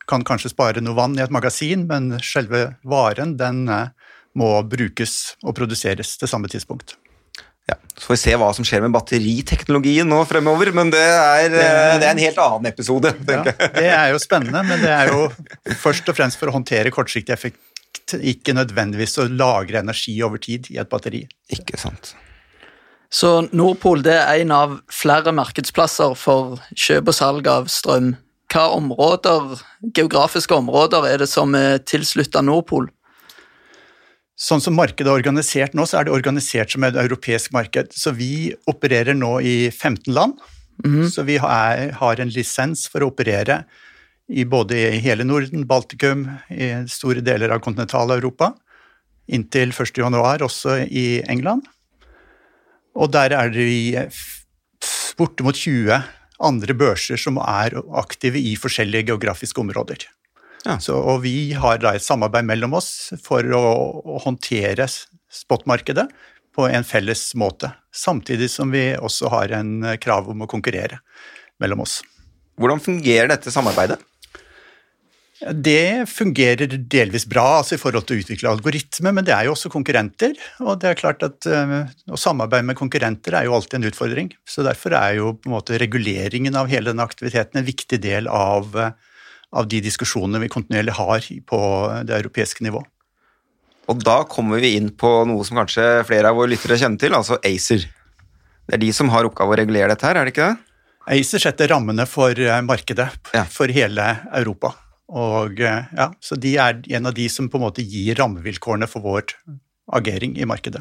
Du 0.02 0.08
kan 0.10 0.26
kanskje 0.26 0.50
spare 0.50 0.82
noe 0.82 0.98
vann 0.98 1.14
i 1.18 1.22
et 1.22 1.32
magasin, 1.32 1.86
men 1.86 2.18
selve 2.20 2.74
varen 2.82 3.38
den 3.38 3.68
eh, 3.70 3.94
må 4.34 4.50
brukes 4.66 5.36
og 5.46 5.54
produseres 5.56 6.16
til 6.18 6.28
samme 6.28 6.50
tidspunkt. 6.50 6.98
Ja, 7.66 7.78
Så 7.96 8.06
får 8.06 8.14
vi 8.14 8.20
se 8.20 8.34
hva 8.36 8.48
som 8.52 8.66
skjer 8.66 8.82
med 8.84 8.92
batteriteknologien 8.92 10.08
nå 10.08 10.18
fremover, 10.28 10.68
men 10.76 10.90
det 10.92 11.00
er, 11.00 11.46
det, 11.52 11.62
eh, 11.64 11.92
det 12.02 12.08
er 12.08 12.10
en 12.12 12.24
helt 12.26 12.40
annen 12.44 12.68
episode. 12.68 13.14
tenker 13.24 13.54
Ja, 13.56 13.68
det 13.78 13.86
er 13.88 14.10
jo 14.12 14.20
spennende, 14.20 14.60
men 14.68 14.82
det 14.84 14.90
er 14.92 15.12
jo 15.14 15.30
først 15.80 16.10
og 16.12 16.18
fremst 16.18 16.40
for 16.40 16.52
å 16.52 16.56
håndtere 16.58 16.92
kortsiktig 16.92 17.32
effekt, 17.32 17.62
ikke 18.20 18.52
nødvendigvis 18.58 19.16
å 19.22 19.30
lagre 19.32 19.80
energi 19.80 20.18
over 20.26 20.42
tid 20.44 20.68
i 20.74 20.76
et 20.82 20.90
batteri. 20.92 21.22
Ikke 21.56 21.80
sant. 21.80 22.12
Så 23.14 23.46
Nordpol 23.54 24.02
det 24.04 24.16
er 24.18 24.42
en 24.42 24.52
av 24.52 24.76
flere 24.92 25.32
markedsplasser 25.32 26.16
for 26.18 26.58
kjøp 26.74 27.12
og 27.12 27.16
salg 27.16 27.48
av 27.48 27.70
strøm. 27.72 28.16
Hva 28.52 28.68
områder, 28.74 29.56
geografiske 29.96 30.54
områder 30.54 31.06
er 31.08 31.22
det 31.22 31.30
som 31.30 31.54
er 31.56 31.80
tilslutta 31.86 32.42
Nordpol? 32.44 32.90
Sånn 34.34 34.62
som 34.62 34.74
markedet 34.74 35.06
er 35.06 35.14
organisert 35.14 35.76
nå, 35.78 35.84
så 35.86 36.00
er 36.00 36.08
det 36.08 36.14
organisert 36.14 36.72
som 36.74 36.84
et 36.86 36.96
europeisk 36.98 37.52
marked. 37.54 37.92
Så 37.94 38.10
vi 38.16 38.50
opererer 38.70 39.14
nå 39.14 39.36
i 39.40 39.56
15 39.70 40.10
land. 40.14 40.40
Mm. 40.82 41.06
Så 41.10 41.22
vi 41.22 41.38
har, 41.38 41.84
har, 42.00 42.20
en 42.20 42.32
lisens 42.34 42.88
for 42.90 43.04
å 43.04 43.12
operere 43.12 43.62
i 44.26 44.42
både 44.48 44.80
i 44.96 45.02
hele 45.04 45.26
Norden, 45.26 45.62
Baltikum, 45.70 46.26
i 46.50 46.72
store 46.90 47.22
deler 47.22 47.54
av 47.54 47.62
kontinentale 47.62 48.18
Europa. 48.18 48.50
Inntil 49.30 49.70
1.1 49.70 50.42
også 50.42 50.80
i 50.88 51.22
England. 51.30 51.68
Og 52.98 53.12
der 53.14 53.36
er 53.36 53.54
det 53.54 54.08
bortimot 55.18 55.58
20 55.58 56.02
andre 56.44 56.74
børser 56.74 57.20
som 57.20 57.38
er 57.38 57.76
aktive 58.00 58.40
i 58.42 58.56
forskjellige 58.58 59.12
geografiske 59.12 59.62
områder. 59.62 60.08
Ja. 60.64 60.78
Så, 60.80 60.96
og 60.96 61.22
vi 61.24 61.52
har 61.60 61.80
da 61.82 61.92
et 61.94 62.04
samarbeid 62.04 62.46
mellom 62.48 62.78
oss 62.78 63.12
for 63.22 63.44
å, 63.52 63.64
å 64.00 64.20
håndtere 64.24 64.88
spotmarkedet 64.88 66.06
på 66.54 66.68
en 66.70 66.86
felles 66.86 67.26
måte. 67.38 67.72
Samtidig 67.94 68.48
som 68.52 68.72
vi 68.72 68.92
også 68.96 69.30
har 69.34 69.54
en 69.58 69.76
krav 70.00 70.30
om 70.32 70.46
å 70.46 70.50
konkurrere 70.50 71.02
mellom 71.60 71.84
oss. 71.84 72.00
Hvordan 72.60 72.82
fungerer 72.82 73.30
dette 73.30 73.52
samarbeidet? 73.52 73.98
Det 75.44 76.06
fungerer 76.08 76.70
delvis 76.88 77.26
bra 77.28 77.58
altså 77.58 77.74
i 77.76 77.80
forhold 77.80 78.06
til 78.06 78.16
å 78.16 78.22
utvikle 78.22 78.52
algoritmer, 78.54 79.12
men 79.12 79.26
det 79.26 79.34
er 79.34 79.48
jo 79.48 79.54
også 79.56 79.70
konkurrenter. 79.72 80.32
Og 80.62 80.78
det 80.80 80.92
er 80.92 81.00
klart 81.00 81.24
at 81.26 81.48
uh, 81.50 81.82
å 82.08 82.20
samarbeide 82.20 82.68
med 82.70 82.78
konkurrenter 82.78 83.36
er 83.36 83.48
jo 83.48 83.56
alltid 83.56 83.80
en 83.80 83.88
utfordring. 83.90 84.30
Så 84.48 84.64
derfor 84.64 84.94
er 84.96 85.18
jo 85.18 85.34
på 85.36 85.50
en 85.50 85.56
måte 85.56 85.80
reguleringen 85.82 86.56
av 86.56 86.70
hele 86.72 86.92
denne 86.92 87.04
aktiviteten 87.04 87.60
en 87.60 87.66
viktig 87.66 87.98
del 88.04 88.30
av, 88.30 88.70
uh, 88.78 88.94
av 89.54 89.68
de 89.70 89.80
diskusjonene 89.84 90.42
vi 90.42 90.50
kontinuerlig 90.52 90.96
har 90.98 91.28
på 91.48 91.60
det 92.08 92.18
europeiske 92.18 92.66
nivå. 92.66 92.82
Og 93.90 94.00
da 94.00 94.22
kommer 94.28 94.62
vi 94.62 94.74
inn 94.78 94.90
på 94.96 95.10
noe 95.28 95.44
som 95.46 95.60
kanskje 95.60 96.04
flere 96.08 96.30
av 96.30 96.38
våre 96.38 96.54
lyttere 96.54 96.78
kjenner 96.80 97.00
til, 97.00 97.16
altså 97.16 97.38
ACER. 97.44 97.84
Det 98.64 98.78
er 98.78 98.80
de 98.80 98.92
som 98.96 99.10
har 99.12 99.28
oppgave 99.28 99.52
å 99.52 99.58
regulere 99.60 99.92
dette 99.92 100.08
her, 100.08 100.16
er 100.16 100.26
det 100.26 100.32
ikke 100.34 100.48
det? 100.48 100.70
ACER 101.14 101.42
setter 101.42 101.68
rammene 101.74 102.06
for 102.08 102.32
eh, 102.40 102.62
markedet 102.64 103.10
ja. 103.34 103.44
for 103.52 103.68
hele 103.68 104.06
Europa. 104.32 104.72
Og, 105.12 105.60
eh, 105.60 105.92
ja, 105.92 106.08
så 106.24 106.38
de 106.40 106.54
er 106.56 106.80
en 106.96 107.10
av 107.10 107.16
de 107.16 107.28
som 107.28 107.50
på 107.52 107.60
en 107.60 107.66
måte 107.66 107.84
gir 107.84 108.16
rammevilkårene 108.16 108.88
for 108.88 109.04
vår 109.04 109.36
agering 110.00 110.38
i 110.40 110.48
markedet. 110.48 110.80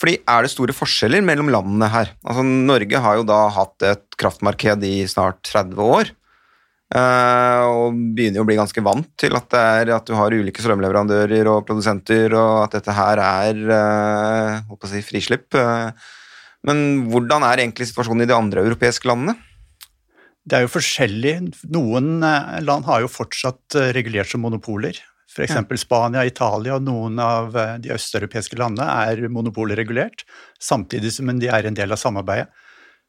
Fordi 0.00 0.16
Er 0.26 0.42
det 0.42 0.50
store 0.50 0.74
forskjeller 0.74 1.22
mellom 1.22 1.50
landene 1.52 1.90
her? 1.92 2.14
Altså, 2.24 2.42
Norge 2.42 3.02
har 3.04 3.18
jo 3.18 3.26
da 3.28 3.40
hatt 3.52 3.84
et 3.84 4.04
kraftmarked 4.18 4.82
i 4.88 5.04
snart 5.10 5.42
30 5.44 5.76
år. 5.84 6.10
Eh, 6.90 7.64
og 7.70 7.98
begynner 8.16 8.40
jo 8.40 8.44
å 8.46 8.48
bli 8.48 8.58
ganske 8.58 8.82
vant 8.82 9.10
til 9.20 9.36
at, 9.38 9.46
det 9.52 9.60
er, 9.60 9.92
at 9.94 10.08
du 10.08 10.16
har 10.18 10.34
ulike 10.34 10.62
strømleverandører 10.64 11.50
og 11.52 11.62
produsenter, 11.68 12.34
og 12.34 12.64
at 12.64 12.78
dette 12.80 12.96
her 12.96 13.22
er 13.22 13.60
uh, 14.64 14.88
si, 14.90 15.04
frislipp. 15.06 15.54
men 16.66 16.82
hvordan 17.12 17.46
er 17.46 17.62
egentlig 17.62 17.86
situasjonen 17.92 18.26
i 18.26 18.30
de 18.32 18.36
andre 18.36 18.66
europeiske 18.66 19.06
landene? 19.06 19.38
Det 20.50 20.56
er 20.56 20.64
jo 20.64 20.72
forskjellig. 20.72 21.34
Noen 21.74 22.24
eh, 22.24 22.58
land 22.64 22.88
har 22.88 23.04
jo 23.04 23.12
fortsatt 23.12 23.76
eh, 23.78 23.92
regulert 23.96 24.30
som 24.30 24.42
monopoler. 24.44 24.96
F.eks. 25.30 25.54
Ja. 25.54 25.78
Spania, 25.78 26.24
Italia 26.26 26.78
og 26.78 26.86
noen 26.86 27.20
av 27.22 27.54
eh, 27.54 27.76
de 27.82 27.92
østeuropeiske 27.94 28.58
landene 28.58 28.88
er 29.04 29.28
monopolregulert, 29.30 30.24
samtidig 30.58 31.12
som 31.14 31.30
de 31.38 31.50
er 31.52 31.68
en 31.68 31.76
del 31.76 31.94
av 31.94 32.00
samarbeidet. 32.00 32.50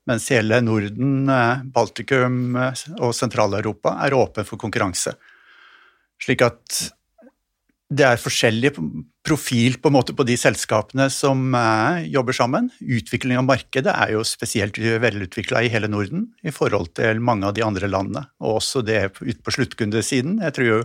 Mens 0.09 0.25
hele 0.33 0.57
Norden, 0.65 1.29
Baltikum 1.73 2.55
og 2.57 3.11
Sentral-Europa 3.13 3.99
er 4.05 4.15
åpen 4.17 4.47
for 4.47 4.61
konkurranse. 4.61 5.13
Slik 6.21 6.41
at 6.45 6.81
det 7.91 8.05
er 8.07 8.21
forskjellig 8.21 8.71
profil 9.27 9.75
på, 9.83 9.91
på 9.91 10.25
de 10.25 10.37
selskapene 10.39 11.09
som 11.11 11.55
eh, 11.57 12.05
jobber 12.13 12.35
sammen. 12.35 12.69
Utvikling 12.79 13.41
av 13.41 13.47
markedet 13.49 13.91
er 13.91 14.13
jo 14.15 14.23
spesielt 14.25 14.79
velutvikla 14.79 15.65
i 15.65 15.71
hele 15.73 15.89
Norden 15.91 16.29
i 16.41 16.53
forhold 16.55 16.93
til 16.97 17.19
mange 17.19 17.49
av 17.49 17.57
de 17.57 17.65
andre 17.65 17.89
landene, 17.91 18.23
og 18.39 18.61
også 18.61 18.83
det 18.87 19.01
ute 19.19 19.41
på 19.43 19.55
sluttkundesiden. 19.57 20.39
Jeg 20.45 20.55
tror 20.55 20.69
jo 20.69 20.79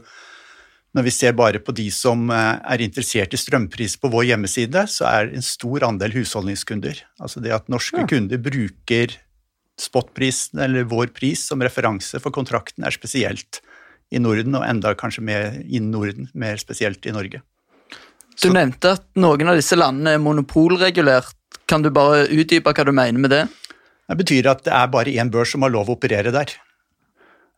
når 0.96 1.04
vi 1.04 1.12
ser 1.12 1.34
bare 1.36 1.60
på 1.60 1.74
de 1.76 1.90
som 1.92 2.30
eh, 2.32 2.56
er 2.72 2.82
interessert 2.84 3.34
i 3.36 3.40
strømpris 3.40 3.98
på 4.00 4.08
vår 4.12 4.30
hjemmeside, 4.30 4.86
så 4.88 5.04
er 5.10 5.28
det 5.28 5.40
en 5.40 5.44
stor 5.44 5.84
andel 5.84 6.14
husholdningskunder. 6.16 7.02
Altså 7.20 7.42
det 7.44 7.52
at 7.52 7.68
norske 7.72 8.00
ja. 8.00 8.08
kunder 8.08 8.40
bruker 8.40 9.18
spotprisen 9.76 10.62
eller 10.64 10.88
vår 10.88 11.12
pris 11.12 11.42
som 11.50 11.60
referanse 11.60 12.20
for 12.22 12.32
kontrakten, 12.32 12.86
er 12.86 12.96
spesielt 12.96 13.60
i 14.14 14.22
Norden, 14.22 14.54
og 14.56 14.64
enda 14.64 14.94
kanskje 14.96 15.24
mer 15.26 15.58
innen 15.66 15.92
Norden, 15.92 16.30
mer 16.32 16.56
spesielt 16.62 17.04
i 17.04 17.12
Norge. 17.12 17.42
Du 18.40 18.48
nevnte 18.52 18.94
at 18.96 19.04
noen 19.20 19.52
av 19.52 19.58
disse 19.58 19.76
landene 19.76 20.16
er 20.16 20.22
monopolregulert. 20.22 21.34
Kan 21.68 21.84
du 21.84 21.90
bare 21.92 22.24
utdype 22.30 22.72
hva 22.72 22.84
du 22.86 22.92
mener 22.94 23.20
med 23.20 23.32
det? 23.34 23.44
Det 24.06 24.16
betyr 24.20 24.48
at 24.48 24.62
det 24.64 24.72
er 24.76 24.92
bare 24.92 25.12
én 25.18 25.32
børs 25.34 25.52
som 25.52 25.64
har 25.66 25.72
lov 25.74 25.90
å 25.90 25.96
operere 25.96 26.32
der. 26.32 26.52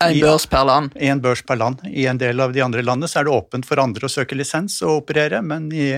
En 0.04 0.20
børs 0.22 0.46
per 0.46 0.66
land? 0.68 0.92
En 0.94 1.20
børs 1.22 1.40
per 1.42 1.58
land. 1.58 1.80
I 1.90 2.06
en 2.06 2.18
del 2.20 2.38
av 2.40 2.52
de 2.54 2.62
andre 2.62 2.84
landene 2.86 3.10
så 3.10 3.20
er 3.20 3.26
det 3.26 3.34
åpent 3.34 3.66
for 3.66 3.80
andre 3.82 4.06
å 4.06 4.12
søke 4.12 4.36
lisens 4.38 4.76
og 4.86 5.00
operere, 5.02 5.40
men 5.42 5.66
i 5.74 5.90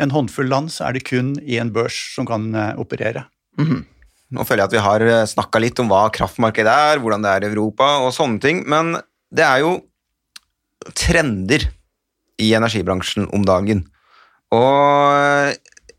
en 0.00 0.12
håndfull 0.14 0.46
land 0.50 0.70
så 0.70 0.86
er 0.86 0.96
det 0.96 1.08
kun 1.08 1.34
én 1.42 1.72
børs 1.74 1.96
som 2.14 2.28
kan 2.28 2.54
eh, 2.54 2.78
operere. 2.78 3.26
Mm 3.58 3.66
-hmm. 3.66 3.82
Nå 4.30 4.44
føler 4.44 4.62
jeg 4.62 4.68
at 4.70 4.72
vi 4.72 4.86
har 4.86 5.00
eh, 5.00 5.26
snakka 5.26 5.58
litt 5.58 5.78
om 5.80 5.88
hva 5.88 6.08
kraftmarkedet 6.10 6.72
er, 6.72 6.98
hvordan 6.98 7.22
det 7.22 7.30
er 7.30 7.44
i 7.44 7.50
Europa 7.50 7.98
og 7.98 8.14
sånne 8.14 8.40
ting, 8.40 8.62
men 8.68 8.96
det 9.34 9.44
er 9.44 9.58
jo 9.58 9.80
trender 10.94 11.66
i 12.38 12.54
energibransjen 12.54 13.28
om 13.34 13.44
dagen. 13.44 13.84
Og 14.52 15.52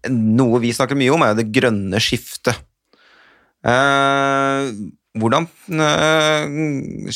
noe 0.09 0.59
vi 0.59 0.73
snakker 0.73 0.95
mye 0.95 1.11
om, 1.11 1.21
er 1.21 1.35
jo 1.35 1.41
det 1.41 1.51
grønne 1.51 1.99
skiftet. 1.99 2.55
Eh, 3.63 4.71
hvordan 5.19 5.47
eh, 5.75 7.11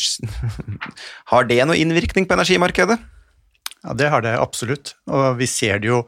Har 1.32 1.48
det 1.48 1.62
noe 1.68 1.80
innvirkning 1.80 2.28
på 2.28 2.36
energimarkedet? 2.36 2.98
Ja, 3.86 3.94
det 3.94 4.10
har 4.12 4.26
det 4.26 4.34
absolutt. 4.40 4.96
Og 5.08 5.38
vi 5.40 5.48
ser 5.50 5.80
det 5.84 5.94
jo 5.94 6.06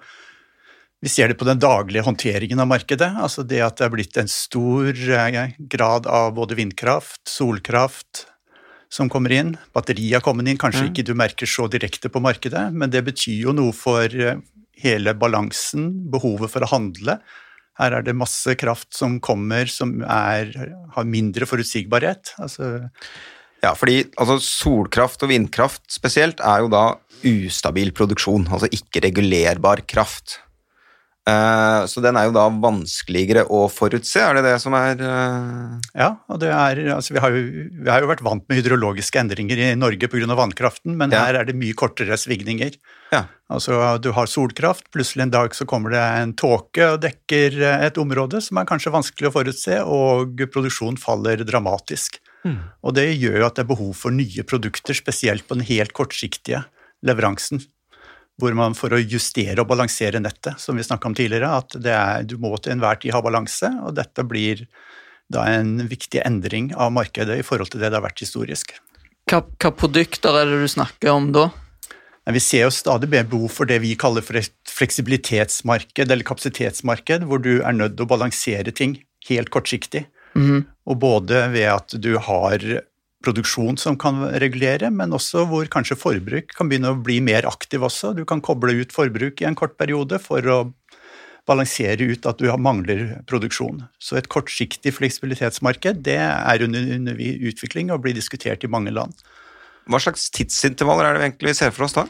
vi 0.97 1.11
ser 1.13 1.29
det 1.29 1.37
på 1.37 1.45
den 1.45 1.59
daglige 1.61 2.01
håndteringen 2.07 2.59
av 2.59 2.69
markedet. 2.71 3.11
altså 3.21 3.43
Det 3.45 3.61
at 3.61 3.77
det 3.77 3.85
er 3.85 3.93
blitt 3.93 4.17
en 4.17 4.31
stor 4.31 4.89
eh, 4.89 5.53
grad 5.59 6.09
av 6.09 6.33
både 6.33 6.57
vindkraft, 6.57 7.21
solkraft, 7.29 8.25
som 8.89 9.09
kommer 9.11 9.35
inn. 9.35 9.53
Batteriet 9.75 10.17
har 10.17 10.25
kommet 10.25 10.49
inn, 10.49 10.57
kanskje 10.57 10.87
mm. 10.87 10.89
ikke 10.91 11.05
du 11.05 11.13
merker 11.13 11.49
så 11.49 11.67
direkte 11.69 12.09
på 12.09 12.23
markedet, 12.23 12.71
men 12.73 12.89
det 12.89 13.03
betyr 13.05 13.45
jo 13.45 13.53
noe 13.53 13.75
for 13.77 14.09
eh, 14.09 14.41
hele 14.81 15.13
balansen, 15.13 15.91
behovet 16.09 16.51
for 16.53 16.65
å 16.65 16.71
handle. 16.71 17.19
Her 17.77 17.99
er 17.99 18.05
det 18.05 18.17
masse 18.17 18.55
kraft 18.57 18.89
som 18.97 19.19
kommer 19.23 19.69
som 19.69 19.99
er, 20.01 20.51
har 20.95 21.07
mindre 21.07 21.45
forutsigbarhet. 21.49 22.33
Altså 22.41 22.89
ja, 23.63 23.73
fordi 23.73 24.03
altså, 24.17 24.37
solkraft 24.43 25.23
og 25.25 25.31
vindkraft 25.31 25.85
spesielt 25.91 26.41
er 26.45 26.63
jo 26.63 26.71
da 26.73 26.83
ustabil 27.25 27.89
produksjon, 27.97 28.45
altså 28.53 28.69
ikke 28.73 29.01
regulerbar 29.07 29.81
kraft. 29.89 30.39
Eh, 31.27 31.85
så 31.91 32.01
den 32.03 32.15
er 32.15 32.29
jo 32.29 32.35
da 32.35 32.45
vanskeligere 32.47 33.43
å 33.51 33.65
forutse, 33.71 34.21
er 34.23 34.37
det 34.37 34.45
det 34.45 34.53
som 34.63 34.75
er 34.77 35.01
uh... 35.01 35.73
Ja, 35.91 36.13
og 36.31 36.39
det 36.39 36.53
er, 36.55 36.79
altså 36.95 37.17
vi, 37.17 37.21
har 37.23 37.33
jo, 37.35 37.41
vi, 37.67 37.89
har 37.89 38.03
jo, 38.03 38.09
vært 38.13 38.23
vant 38.23 38.45
med 38.47 38.61
hydrologiske 38.61 39.19
endringer 39.19 39.59
i 39.59 39.73
Norge 39.75 40.07
pga. 40.07 40.37
vannkraften, 40.39 40.95
men 40.99 41.11
ja. 41.11 41.25
her 41.25 41.41
er 41.41 41.49
det 41.49 41.57
mye 41.59 41.75
kortere 41.75 42.15
svingninger. 42.19 42.79
Ja. 43.11 43.25
Altså 43.51 43.97
Du 44.03 44.13
har 44.15 44.31
solkraft, 44.31 44.87
plutselig 44.95 45.27
en 45.27 45.35
dag 45.35 45.55
så 45.55 45.67
kommer 45.67 45.91
det 45.95 46.03
en 46.21 46.35
tåke 46.39 46.93
og 46.93 47.03
dekker 47.03 47.59
et 47.75 47.99
område 47.99 48.41
som 48.43 48.59
er 48.59 48.67
kanskje 48.69 48.95
vanskelig 48.95 49.27
å 49.27 49.35
forutse, 49.35 49.83
og 49.83 50.47
produksjonen 50.53 50.99
faller 51.01 51.43
dramatisk. 51.47 52.21
Mm. 52.47 52.61
Og 52.87 52.95
det 52.95 53.09
gjør 53.17 53.41
jo 53.41 53.47
at 53.49 53.59
det 53.59 53.65
er 53.65 53.73
behov 53.75 53.95
for 53.99 54.15
nye 54.15 54.47
produkter, 54.47 54.95
spesielt 54.95 55.47
på 55.47 55.59
den 55.59 55.67
helt 55.67 55.91
kortsiktige 55.97 56.63
leveransen 57.03 57.67
hvor 58.37 58.53
man 58.57 58.75
for 58.77 58.93
å 58.93 59.01
justere 59.01 59.61
og 59.63 59.69
balansere 59.69 60.21
nettet, 60.21 60.59
som 60.61 60.77
vi 60.77 60.85
snakka 60.85 61.09
om 61.09 61.15
tidligere, 61.17 61.49
at 61.57 61.77
er, 61.81 62.25
du 62.27 62.37
må 62.41 62.53
til 62.57 62.75
enhver 62.75 62.99
tid 63.01 63.15
ha 63.15 63.21
balanse, 63.25 63.71
og 63.83 63.95
dette 63.97 64.25
blir 64.29 64.67
da 65.33 65.43
en 65.57 65.79
viktig 65.89 66.21
endring 66.23 66.71
av 66.77 66.93
markedet 66.95 67.39
i 67.41 67.45
forhold 67.45 67.73
til 67.73 67.81
det 67.81 67.89
det 67.91 67.99
har 67.99 68.05
vært 68.05 68.21
historisk. 68.23 68.77
Hva, 69.27 69.41
hva 69.43 69.71
produkter 69.75 70.37
er 70.39 70.47
det 70.47 70.61
du 70.61 70.69
snakker 70.71 71.11
om 71.11 71.31
da? 71.35 71.49
Vi 72.27 72.41
ser 72.43 72.65
jo 72.65 72.75
stadig 72.75 73.07
mer 73.11 73.27
behov 73.27 73.51
for 73.55 73.67
det 73.69 73.79
vi 73.83 73.93
kaller 73.99 74.23
for 74.23 74.39
et 74.39 74.51
fleksibilitetsmarked 74.67 76.11
eller 76.11 76.27
kapasitetsmarked, 76.27 77.23
hvor 77.27 77.39
du 77.43 77.61
er 77.61 77.75
nødt 77.75 77.95
til 77.95 78.07
å 78.07 78.11
balansere 78.11 78.73
ting 78.75 78.97
helt 79.29 79.49
kortsiktig. 79.49 80.05
Mm 80.35 80.45
-hmm. 80.47 80.65
Og 80.85 80.99
både 80.99 81.47
ved 81.51 81.67
at 81.71 81.95
du 82.01 82.17
har 82.17 82.59
produksjon 83.27 83.77
som 83.79 83.97
kan 83.99 84.23
regulere, 84.39 84.89
men 84.93 85.15
også 85.15 85.43
hvor 85.49 85.67
kanskje 85.71 85.99
forbruk 85.99 86.53
kan 86.55 86.71
begynne 86.71 86.93
å 86.93 86.99
bli 87.03 87.19
mer 87.23 87.47
aktiv 87.49 87.83
også. 87.83 88.13
Du 88.15 88.23
kan 88.27 88.41
koble 88.43 88.79
ut 88.79 88.95
forbruk 88.95 89.43
i 89.43 89.49
en 89.49 89.57
kort 89.57 89.75
periode 89.79 90.21
for 90.23 90.47
å 90.47 90.59
balansere 91.47 92.09
ut 92.11 92.27
at 92.27 92.39
du 92.39 92.47
mangler 92.59 93.19
produksjon. 93.27 93.85
Så 94.03 94.17
et 94.19 94.29
kortsiktig 94.31 94.93
fleksibilitetsmarked 94.97 96.01
det 96.07 96.19
er 96.19 96.63
under, 96.65 97.19
utvikling 97.51 97.91
og 97.91 98.03
blir 98.03 98.15
diskutert 98.15 98.63
i 98.63 98.71
mange 98.71 98.91
land. 98.95 99.15
Hva 99.87 100.01
slags 100.03 100.27
tidsintervaller 100.35 101.07
er 101.07 101.15
det 101.15 101.21
vi 101.21 101.29
egentlig 101.29 101.55
ser 101.59 101.71
for 101.75 101.87
oss 101.87 101.95
da? 101.95 102.07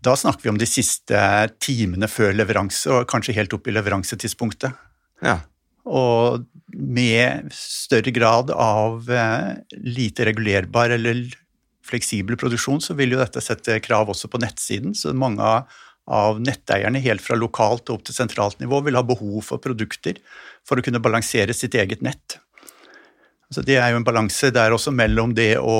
Da 0.00 0.14
snakker 0.16 0.46
vi 0.46 0.52
om 0.54 0.60
de 0.60 0.68
siste 0.68 1.20
timene 1.60 2.08
før 2.08 2.32
leveranse, 2.32 2.88
og 2.88 3.08
kanskje 3.08 3.36
helt 3.36 3.52
opp 3.52 3.68
i 3.68 3.74
leveransetidspunktet. 3.76 4.72
Ja 5.20 5.42
og 5.88 6.44
med 6.72 7.50
større 7.54 8.12
grad 8.14 8.50
av 8.50 9.10
eh, 9.10 9.52
lite 9.78 10.26
regulerbar 10.28 10.90
eller 10.96 11.26
fleksibel 11.86 12.36
produksjon, 12.38 12.80
så 12.80 12.94
vil 12.98 13.14
jo 13.14 13.20
dette 13.20 13.42
sette 13.42 13.80
krav 13.82 14.12
også 14.12 14.30
på 14.30 14.40
nettsiden. 14.42 14.94
Så 14.94 15.14
mange 15.16 15.46
av 16.10 16.40
netteierne 16.42 17.02
helt 17.02 17.22
fra 17.22 17.38
lokalt 17.38 17.90
opp 17.92 18.04
til 18.06 18.16
sentralt 18.16 18.60
nivå 18.62 18.80
vil 18.86 18.98
ha 18.98 19.04
behov 19.06 19.42
for 19.46 19.62
produkter 19.62 20.18
for 20.66 20.78
å 20.78 20.84
kunne 20.84 21.02
balansere 21.02 21.54
sitt 21.56 21.76
eget 21.78 22.02
nett. 22.06 22.38
Så 23.50 23.62
det 23.66 23.80
er 23.82 23.90
jo 23.90 24.00
en 24.00 24.06
balanse 24.06 24.52
der 24.54 24.74
også 24.74 24.92
mellom 24.94 25.34
det 25.34 25.56
å 25.58 25.76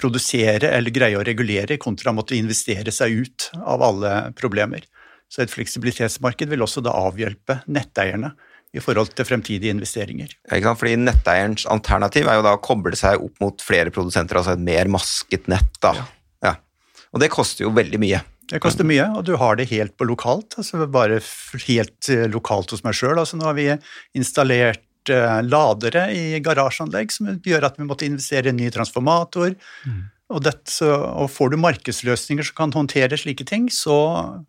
produsere 0.00 0.72
eller 0.72 0.94
greie 0.94 1.18
å 1.18 1.26
regulere, 1.26 1.78
kontra 1.78 2.10
å 2.10 2.16
måtte 2.16 2.38
investere 2.38 2.92
seg 2.94 3.26
ut 3.26 3.50
av 3.60 3.82
alle 3.84 4.14
problemer. 4.38 4.86
Så 5.30 5.44
et 5.44 5.52
fleksibilitetsmarked 5.52 6.50
vil 6.50 6.64
også 6.64 6.82
da 6.82 6.96
avhjelpe 6.98 7.60
netteierne 7.70 8.32
i 8.70 8.82
forhold 8.82 9.14
til 9.18 9.26
fremtidige 9.26 9.74
investeringer. 9.74 10.30
Ja, 10.46 10.56
ikke 10.56 10.70
sant? 10.70 10.80
Fordi 10.82 10.96
Netteierens 11.00 11.66
alternativ 11.70 12.28
er 12.30 12.38
jo 12.38 12.46
da 12.46 12.54
å 12.56 12.62
koble 12.62 12.94
seg 12.98 13.22
opp 13.22 13.40
mot 13.42 13.64
flere 13.64 13.92
produsenter, 13.94 14.38
altså 14.38 14.54
et 14.54 14.66
mer 14.66 14.90
masket 14.92 15.50
nett. 15.50 15.72
da. 15.82 15.94
Ja. 15.98 16.06
ja. 16.46 16.54
Og 17.10 17.24
det 17.24 17.32
koster 17.34 17.66
jo 17.66 17.74
veldig 17.74 18.02
mye. 18.02 18.22
Det 18.50 18.58
koster 18.62 18.86
mye, 18.86 19.04
og 19.14 19.24
du 19.28 19.36
har 19.38 19.58
det 19.58 19.68
helt 19.70 19.94
på 19.98 20.06
lokalt. 20.08 20.56
altså 20.58 20.86
Bare 20.90 21.20
helt 21.66 22.10
eh, 22.10 22.26
lokalt 22.30 22.72
hos 22.74 22.82
meg 22.86 22.96
sjøl. 22.98 23.18
Altså, 23.18 23.38
nå 23.38 23.46
har 23.46 23.58
vi 23.58 23.68
installert 24.18 24.82
uh, 25.10 25.38
ladere 25.46 26.08
i 26.14 26.40
garasjeanlegg 26.42 27.14
som 27.14 27.30
gjør 27.46 27.68
at 27.68 27.78
vi 27.78 27.86
måtte 27.86 28.08
investere 28.08 28.50
i 28.50 28.54
en 28.54 28.58
ny 28.58 28.70
transformator. 28.74 29.54
Mm. 29.86 30.00
Og, 30.30 30.42
dette, 30.46 30.70
så, 30.70 30.90
og, 30.94 31.30
får 31.30 31.52
du 31.52 31.60
markedsløsninger 31.62 32.46
som 32.46 32.58
kan 32.58 32.74
håndtere 32.74 33.18
slike 33.18 33.46
ting, 33.46 33.66
så 33.70 33.96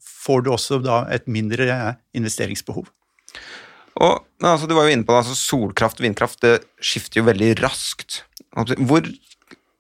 får 0.01 0.45
du 0.45 0.51
også 0.53 0.81
da 0.85 1.03
et 1.13 1.29
mindre 1.29 1.97
investeringsbehov. 2.17 2.89
Og, 4.00 4.24
altså, 4.39 4.69
du 4.69 4.75
var 4.77 4.88
jo 4.88 4.95
inne 4.95 5.07
på 5.07 5.13
det, 5.13 5.24
altså, 5.24 5.36
Solkraft 5.38 6.00
og 6.00 6.07
vindkraft 6.07 6.41
det 6.45 6.53
skifter 6.79 7.21
jo 7.21 7.27
veldig 7.27 7.51
raskt. 7.60 8.21
Hvor, 8.55 9.07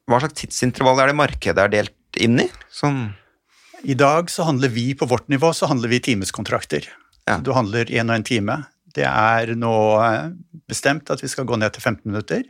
hva 0.09 0.21
slags 0.21 0.39
tidsintervall 0.41 0.99
er 1.03 1.11
det 1.11 1.19
markedet 1.19 1.63
er 1.63 1.71
delt 1.71 2.21
inn 2.21 2.43
i? 2.43 2.49
Sånn 2.73 3.13
I 3.87 3.95
dag 3.97 4.29
så 4.29 4.45
handler 4.47 4.71
vi 4.73 4.91
på 4.97 5.07
vårt 5.09 5.31
nivå 5.31 5.53
så 5.57 5.69
handler 5.71 5.91
vi 5.93 6.03
timeskontrakter. 6.11 6.85
Ja. 7.29 7.39
Du 7.41 7.53
handler 7.55 7.89
én 7.89 8.11
og 8.11 8.19
en 8.19 8.27
time. 8.27 8.57
Det 8.91 9.07
er 9.07 9.53
nå 9.55 9.73
eh, 10.03 10.33
bestemt 10.67 11.09
at 11.13 11.23
vi 11.23 11.29
skal 11.31 11.47
gå 11.47 11.57
ned 11.59 11.73
til 11.75 11.85
15 11.85 12.03
minutter. 12.09 12.43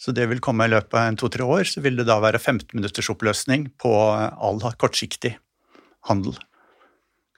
Så 0.00 0.14
det 0.16 0.26
vil 0.30 0.40
komme 0.40 0.64
i 0.64 0.72
løpet 0.72 0.96
av 0.96 1.16
to-tre 1.20 1.44
år, 1.44 1.66
så 1.68 1.82
vil 1.84 1.98
det 1.98 2.06
da 2.08 2.16
være 2.22 2.40
15 2.40 2.70
minutters 2.72 3.10
oppløsning 3.12 3.66
på 3.80 3.92
all 4.16 4.62
kortsiktig 4.80 5.34
handel. 6.08 6.38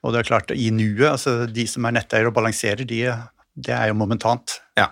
Og 0.03 0.13
det 0.13 0.21
er 0.21 0.29
klart, 0.29 0.51
i 0.55 0.69
nuet, 0.71 1.09
altså 1.09 1.43
de 1.47 1.65
som 1.67 1.83
er 1.87 1.97
netteiere 1.97 2.31
og 2.31 2.37
balanserer, 2.37 2.87
de, 2.87 3.01
det 3.53 3.73
er 3.75 3.89
jo 3.91 3.97
momentant. 3.97 4.59
Ja. 4.79 4.89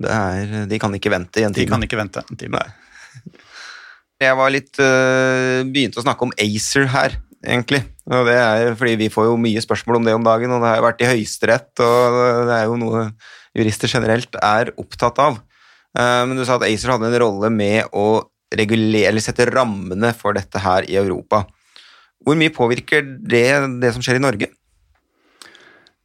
Er, 0.00 0.64
de 0.68 0.78
kan 0.80 0.94
ikke 0.96 1.12
vente 1.12 1.42
i 1.42 1.44
en 1.44 1.54
time. 1.56 1.66
De 1.66 1.72
kan 1.74 1.84
ikke 1.84 1.98
vente 2.00 2.22
en 2.24 2.40
time. 2.40 2.60
Nei. 2.60 2.68
Jeg 4.20 4.36
var 4.36 4.52
litt 4.52 4.76
øh, 4.84 5.62
Begynte 5.72 6.00
å 6.00 6.04
snakke 6.04 6.26
om 6.26 6.32
ACER 6.40 6.88
her 6.92 7.16
egentlig. 7.40 7.82
Og 8.10 8.26
det 8.28 8.36
er 8.36 8.74
fordi 8.76 8.96
vi 9.00 9.12
får 9.12 9.30
jo 9.30 9.36
mye 9.40 9.62
spørsmål 9.64 10.00
om 10.00 10.08
det 10.08 10.16
om 10.16 10.26
dagen, 10.26 10.52
og 10.52 10.60
det 10.60 10.68
har 10.68 10.80
jo 10.80 10.86
vært 10.88 11.04
i 11.04 11.08
Høyesterett, 11.08 11.70
og 11.84 12.18
det 12.50 12.56
er 12.56 12.66
jo 12.68 12.80
noe 12.80 13.04
jurister 13.56 13.92
generelt 13.92 14.36
er 14.44 14.72
opptatt 14.80 15.20
av. 15.22 15.38
Eh, 15.96 16.22
men 16.28 16.36
du 16.36 16.44
sa 16.44 16.58
at 16.58 16.66
ACER 16.68 16.94
hadde 16.96 17.08
en 17.08 17.20
rolle 17.22 17.52
med 17.54 17.88
å 17.96 18.06
regulere, 18.56 19.08
eller 19.08 19.24
sette 19.24 19.48
rammene 19.48 20.12
for 20.16 20.36
dette 20.36 20.60
her 20.60 20.88
i 20.90 20.98
Europa. 21.00 21.44
Hvor 22.20 22.36
mye 22.36 22.52
påvirker 22.52 23.06
det 23.06 23.46
det 23.80 23.94
som 23.94 24.04
skjer 24.04 24.18
i 24.18 24.24
Norge? 24.24 24.50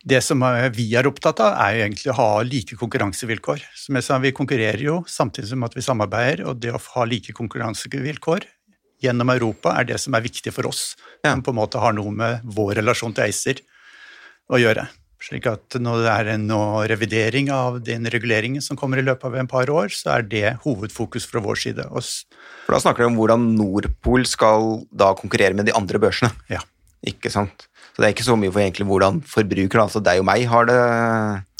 Det 0.05 0.19
som 0.21 0.43
vi 0.75 0.91
er 0.93 1.07
opptatt 1.09 1.39
av, 1.41 1.55
er 1.65 1.77
jo 1.77 1.85
egentlig 1.87 2.11
å 2.13 2.17
ha 2.19 2.31
like 2.45 2.75
konkurransevilkår. 2.77 3.63
Som 3.73 3.97
jeg 3.97 4.05
sa, 4.05 4.19
Vi 4.21 4.31
konkurrerer 4.37 4.83
jo 4.83 4.99
samtidig 5.09 5.49
som 5.49 5.63
at 5.65 5.73
vi 5.73 5.81
samarbeider, 5.81 6.45
og 6.45 6.59
det 6.61 6.75
å 6.75 6.81
ha 6.93 7.05
like 7.09 7.33
konkurransevilkår 7.33 8.45
gjennom 9.01 9.31
Europa 9.33 9.73
er 9.79 9.87
det 9.89 9.97
som 10.01 10.13
er 10.13 10.21
viktig 10.25 10.53
for 10.53 10.69
oss, 10.69 10.93
ja. 11.23 11.31
som 11.31 11.41
på 11.41 11.51
en 11.51 11.57
måte 11.57 11.81
har 11.81 11.95
noe 11.97 12.13
med 12.13 12.45
vår 12.45 12.77
relasjon 12.81 13.15
til 13.17 13.25
ACER 13.25 13.63
å 14.53 14.61
gjøre. 14.61 14.85
Slik 15.25 15.47
at 15.49 15.77
når 15.81 16.03
det 16.03 16.11
er 16.11 16.29
en 16.35 16.45
revidering 16.91 17.49
av 17.49 17.79
den 17.81 18.05
reguleringen 18.13 18.61
som 18.61 18.77
kommer 18.77 19.01
i 19.01 19.05
løpet 19.05 19.25
av 19.25 19.39
en 19.39 19.49
par 19.49 19.71
år, 19.73 19.89
så 19.89 20.19
er 20.19 20.27
det 20.29 20.57
hovedfokus 20.67 21.25
fra 21.25 21.41
vår 21.41 21.57
side. 21.63 21.87
For 21.89 22.75
Da 22.75 22.81
snakker 22.83 23.05
du 23.05 23.09
om 23.09 23.17
hvordan 23.17 23.47
Nordpol 23.57 24.27
skal 24.29 24.85
da 24.93 25.15
konkurrere 25.17 25.57
med 25.57 25.65
de 25.65 25.73
andre 25.73 26.01
børsene? 26.03 26.29
Ja. 26.51 26.61
Ikke 27.09 27.31
sant? 27.33 27.67
Så 27.95 28.01
det 28.01 28.07
er 28.07 28.15
ikke 28.15 28.27
så 28.27 28.35
mye 28.35 28.51
for 28.51 28.59
egentlig 28.59 28.87
hvordan 28.89 29.21
forbrukerne, 29.29 29.85
altså 29.87 30.01
deg 30.03 30.19
og 30.19 30.27
meg, 30.27 30.43
har 30.51 30.67
det 30.67 30.79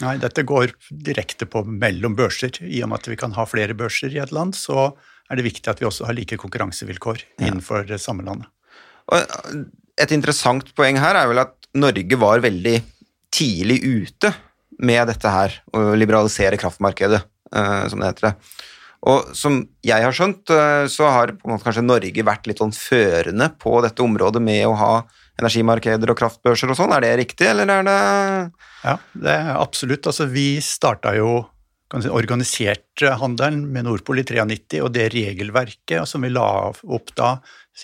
Nei, 0.04 0.16
dette 0.20 0.44
går 0.44 0.74
direkte 0.92 1.48
på 1.48 1.62
mellom 1.64 2.18
børser. 2.18 2.58
I 2.60 2.82
og 2.84 2.92
med 2.92 3.00
at 3.00 3.08
vi 3.14 3.20
kan 3.20 3.36
ha 3.38 3.46
flere 3.48 3.78
børser 3.78 4.12
i 4.12 4.20
et 4.20 4.34
land, 4.36 4.58
så 4.58 4.90
er 5.32 5.40
det 5.40 5.46
viktig 5.48 5.72
at 5.72 5.80
vi 5.82 5.88
også 5.88 6.10
har 6.10 6.18
like 6.18 6.38
konkurransevilkår 6.42 7.24
innenfor 7.40 7.88
det 7.88 8.02
samme 8.04 8.26
landet. 8.28 8.50
Og 9.14 9.64
et 10.02 10.12
interessant 10.12 10.68
poeng 10.76 11.00
her 11.00 11.18
er 11.18 11.30
vel 11.32 11.42
at 11.46 11.56
Norge 11.76 12.20
var 12.20 12.44
veldig 12.44 12.76
tidlig 13.36 13.80
ute 13.84 14.32
med 14.84 15.08
dette 15.08 15.32
her, 15.32 15.60
å 15.72 15.94
liberalisere 15.96 16.60
kraftmarkedet, 16.60 17.22
uh, 17.56 17.86
som 17.92 18.02
det 18.02 18.12
heter. 18.12 18.36
Og 19.08 19.30
som 19.38 19.62
jeg 19.86 20.04
har 20.04 20.16
skjønt, 20.16 20.52
uh, 20.52 20.84
så 20.92 21.08
har 21.14 21.36
kanskje 21.40 21.86
Norge 21.86 22.28
vært 22.28 22.50
litt 22.50 22.60
sånn 22.60 22.76
førende 22.76 23.54
på 23.62 23.78
dette 23.86 24.04
området 24.04 24.44
med 24.44 24.66
å 24.68 24.76
ha 24.80 24.94
energimarkeder 25.42 26.12
og 26.12 26.20
kraftbørser 26.20 26.72
og 26.72 26.80
sånn. 26.80 26.94
Er 26.96 27.04
det 27.04 27.18
riktig, 27.24 27.50
eller 27.50 27.72
er 27.72 27.84
det 27.88 28.00
Ja, 28.86 28.96
det 29.14 29.36
er 29.36 29.52
absolutt. 29.58 30.08
Altså, 30.08 30.30
vi 30.32 30.62
starta 30.64 31.16
jo 31.18 31.42
si, 31.94 32.10
organiserte 32.10 33.16
handelen 33.20 33.66
med 33.74 33.88
Nordpol 33.88 34.22
i 34.22 34.26
93, 34.28 34.82
og 34.84 34.94
det 34.96 35.10
regelverket 35.14 36.08
som 36.10 36.26
vi 36.26 36.32
la 36.34 36.48
opp 36.72 37.14
da, 37.18 37.36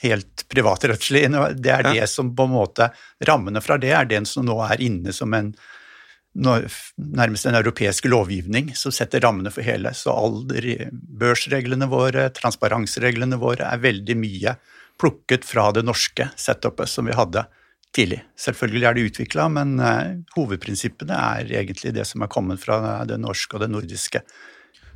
helt 0.02 0.46
privatrettslig, 0.52 1.28
det 1.64 1.76
er 1.76 1.92
det 1.92 2.08
som 2.10 2.32
på 2.36 2.48
en 2.48 2.56
måte 2.56 2.92
Rammene 3.28 3.62
fra 3.64 3.78
det 3.82 3.92
er 3.96 4.10
den 4.10 4.26
som 4.26 4.48
nå 4.48 4.58
er 4.66 4.82
inne 4.82 5.14
som 5.16 5.34
en 5.38 5.54
nærmest 6.32 7.46
en 7.46 7.58
europeisk 7.60 8.06
lovgivning 8.08 8.70
som 8.76 8.94
setter 8.96 9.20
rammene 9.20 9.52
for 9.52 9.68
hele. 9.68 9.92
Så 9.92 10.14
alle 10.16 10.88
børsreglene 11.20 11.90
våre, 11.92 12.30
transparensreglene 12.32 13.36
våre, 13.36 13.68
er 13.68 13.84
veldig 13.84 14.16
mye 14.16 14.56
plukket 15.02 15.48
fra 15.48 15.72
det 15.76 15.84
norske 15.88 16.30
setupet 16.40 16.90
som 16.90 17.10
vi 17.10 17.18
hadde 17.18 17.46
tidlig. 17.96 18.22
Selvfølgelig 18.40 18.88
er 18.88 18.96
det 18.96 19.06
utvikla, 19.10 19.50
men 19.52 19.76
uh, 19.82 20.14
hovedprinsippene 20.38 21.18
er 21.18 21.52
egentlig 21.62 21.94
det 21.98 22.06
som 22.08 22.24
er 22.24 22.32
kommet 22.32 22.62
fra 22.62 23.02
det 23.10 23.20
norske 23.20 23.58
og 23.58 23.66
det 23.66 23.72
nordiske 23.74 24.22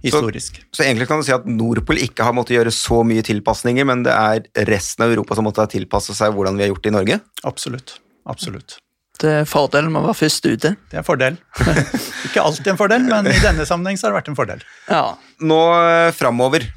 historisk. 0.06 0.62
Så, 0.62 0.78
så, 0.78 0.86
egentlig 0.86 1.10
kan 1.10 1.20
du 1.20 1.28
si 1.28 1.36
at 1.36 1.48
Nordpol 1.50 2.00
ikke 2.02 2.26
har 2.28 2.36
måttet 2.38 2.60
gjøre 2.60 2.74
så 2.76 3.02
mye 3.08 3.26
tilpasninger, 3.26 3.88
men 3.88 4.06
det 4.06 4.15
er 4.15 4.65
resten 4.70 5.06
av 5.06 5.13
Europa 5.13 5.38
som 5.38 5.48
måtte 5.48 5.65
ha 5.65 5.72
tilpasset 5.72 6.18
seg 6.18 6.36
hvordan 6.36 6.58
vi 6.58 6.65
har 6.65 6.74
gjort 6.74 6.86
det 6.86 6.94
i 6.94 6.98
Norge? 6.98 7.22
Absolutt. 7.50 7.98
Absolutt. 8.30 8.80
Det 9.22 9.32
er 9.32 9.46
fordelen 9.48 9.94
med 9.94 10.04
å 10.04 10.10
være 10.10 10.20
først 10.26 10.48
ute. 10.48 10.74
Det 10.76 10.98
er 10.98 11.02
en 11.02 11.08
fordel. 11.08 11.38
ikke 12.28 12.44
alltid 12.44 12.74
en 12.74 12.80
fordel, 12.80 13.06
men 13.08 13.30
i 13.32 13.38
denne 13.39 13.68
sammenheng 13.68 14.00
så 14.00 14.08
har 14.08 14.13
det 14.13 14.20
vært 14.20 14.34
en 14.34 14.39
fordel. 14.39 14.65
Ja. 14.89 15.06
Nå 15.39 15.60
eh, 15.78 16.10
framover. 16.15 16.68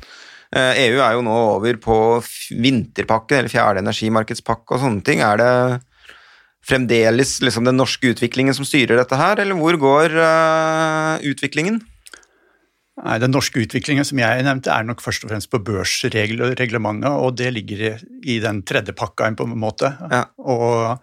EU 0.49 0.97
eh, 0.97 0.97
e 0.97 1.03
er 1.05 1.13
jo 1.13 1.25
nå 1.25 1.35
over 1.59 1.77
på 1.83 1.97
vinterpakken, 2.57 3.43
eller 3.43 3.53
fjerde 3.53 3.83
energimarkedspakke 3.85 4.77
og 4.77 4.81
sånne 4.81 5.05
ting. 5.05 5.21
Er 5.21 5.37
det 5.41 5.53
fremdeles 6.69 7.39
liksom, 7.45 7.69
den 7.69 7.77
norske 7.81 8.15
utviklingen 8.15 8.57
som 8.57 8.67
styrer 8.67 8.97
dette 8.97 9.19
her, 9.19 9.41
eller 9.41 9.59
hvor 9.61 9.77
går 9.81 10.17
uh, 10.17 11.21
utviklingen? 11.29 11.81
Nei, 12.99 13.19
Den 13.23 13.31
norske 13.31 13.63
utviklingen 13.63 14.05
som 14.09 14.19
jeg 14.19 14.43
nevnte, 14.43 14.73
er 14.75 14.89
nok 14.89 15.05
først 15.05 15.23
og 15.25 15.31
fremst 15.31 15.53
på 15.53 15.61
børsreglementet, 15.63 17.13
og 17.13 17.37
det 17.39 17.53
ligger 17.55 18.03
i 18.25 18.41
den 18.43 18.65
tredje 18.67 18.97
pakka 18.97 19.31
på 19.39 19.47
en 19.47 19.55
måte. 19.61 19.93
Ja. 20.11 20.25
Og 20.43 20.99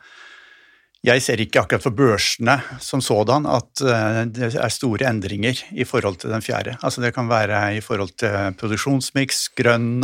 jeg 1.05 1.21
ser 1.21 1.41
ikke 1.43 1.61
akkurat 1.61 1.83
for 1.85 1.93
børsene 1.95 2.55
som 2.81 3.01
sådan 3.03 3.45
at 3.49 3.83
eh, 3.85 4.21
det 4.31 4.49
er 4.57 4.73
store 4.73 5.05
endringer 5.09 5.59
i 5.75 5.85
forhold 5.85 6.17
til 6.21 6.33
den 6.33 6.43
fjerde. 6.45 6.77
Altså 6.81 7.03
det 7.03 7.13
kan 7.15 7.29
være 7.29 7.77
i 7.77 7.83
forhold 7.83 8.15
til 8.21 8.55
produksjonsmiks, 8.59 9.49
grønn 9.57 10.01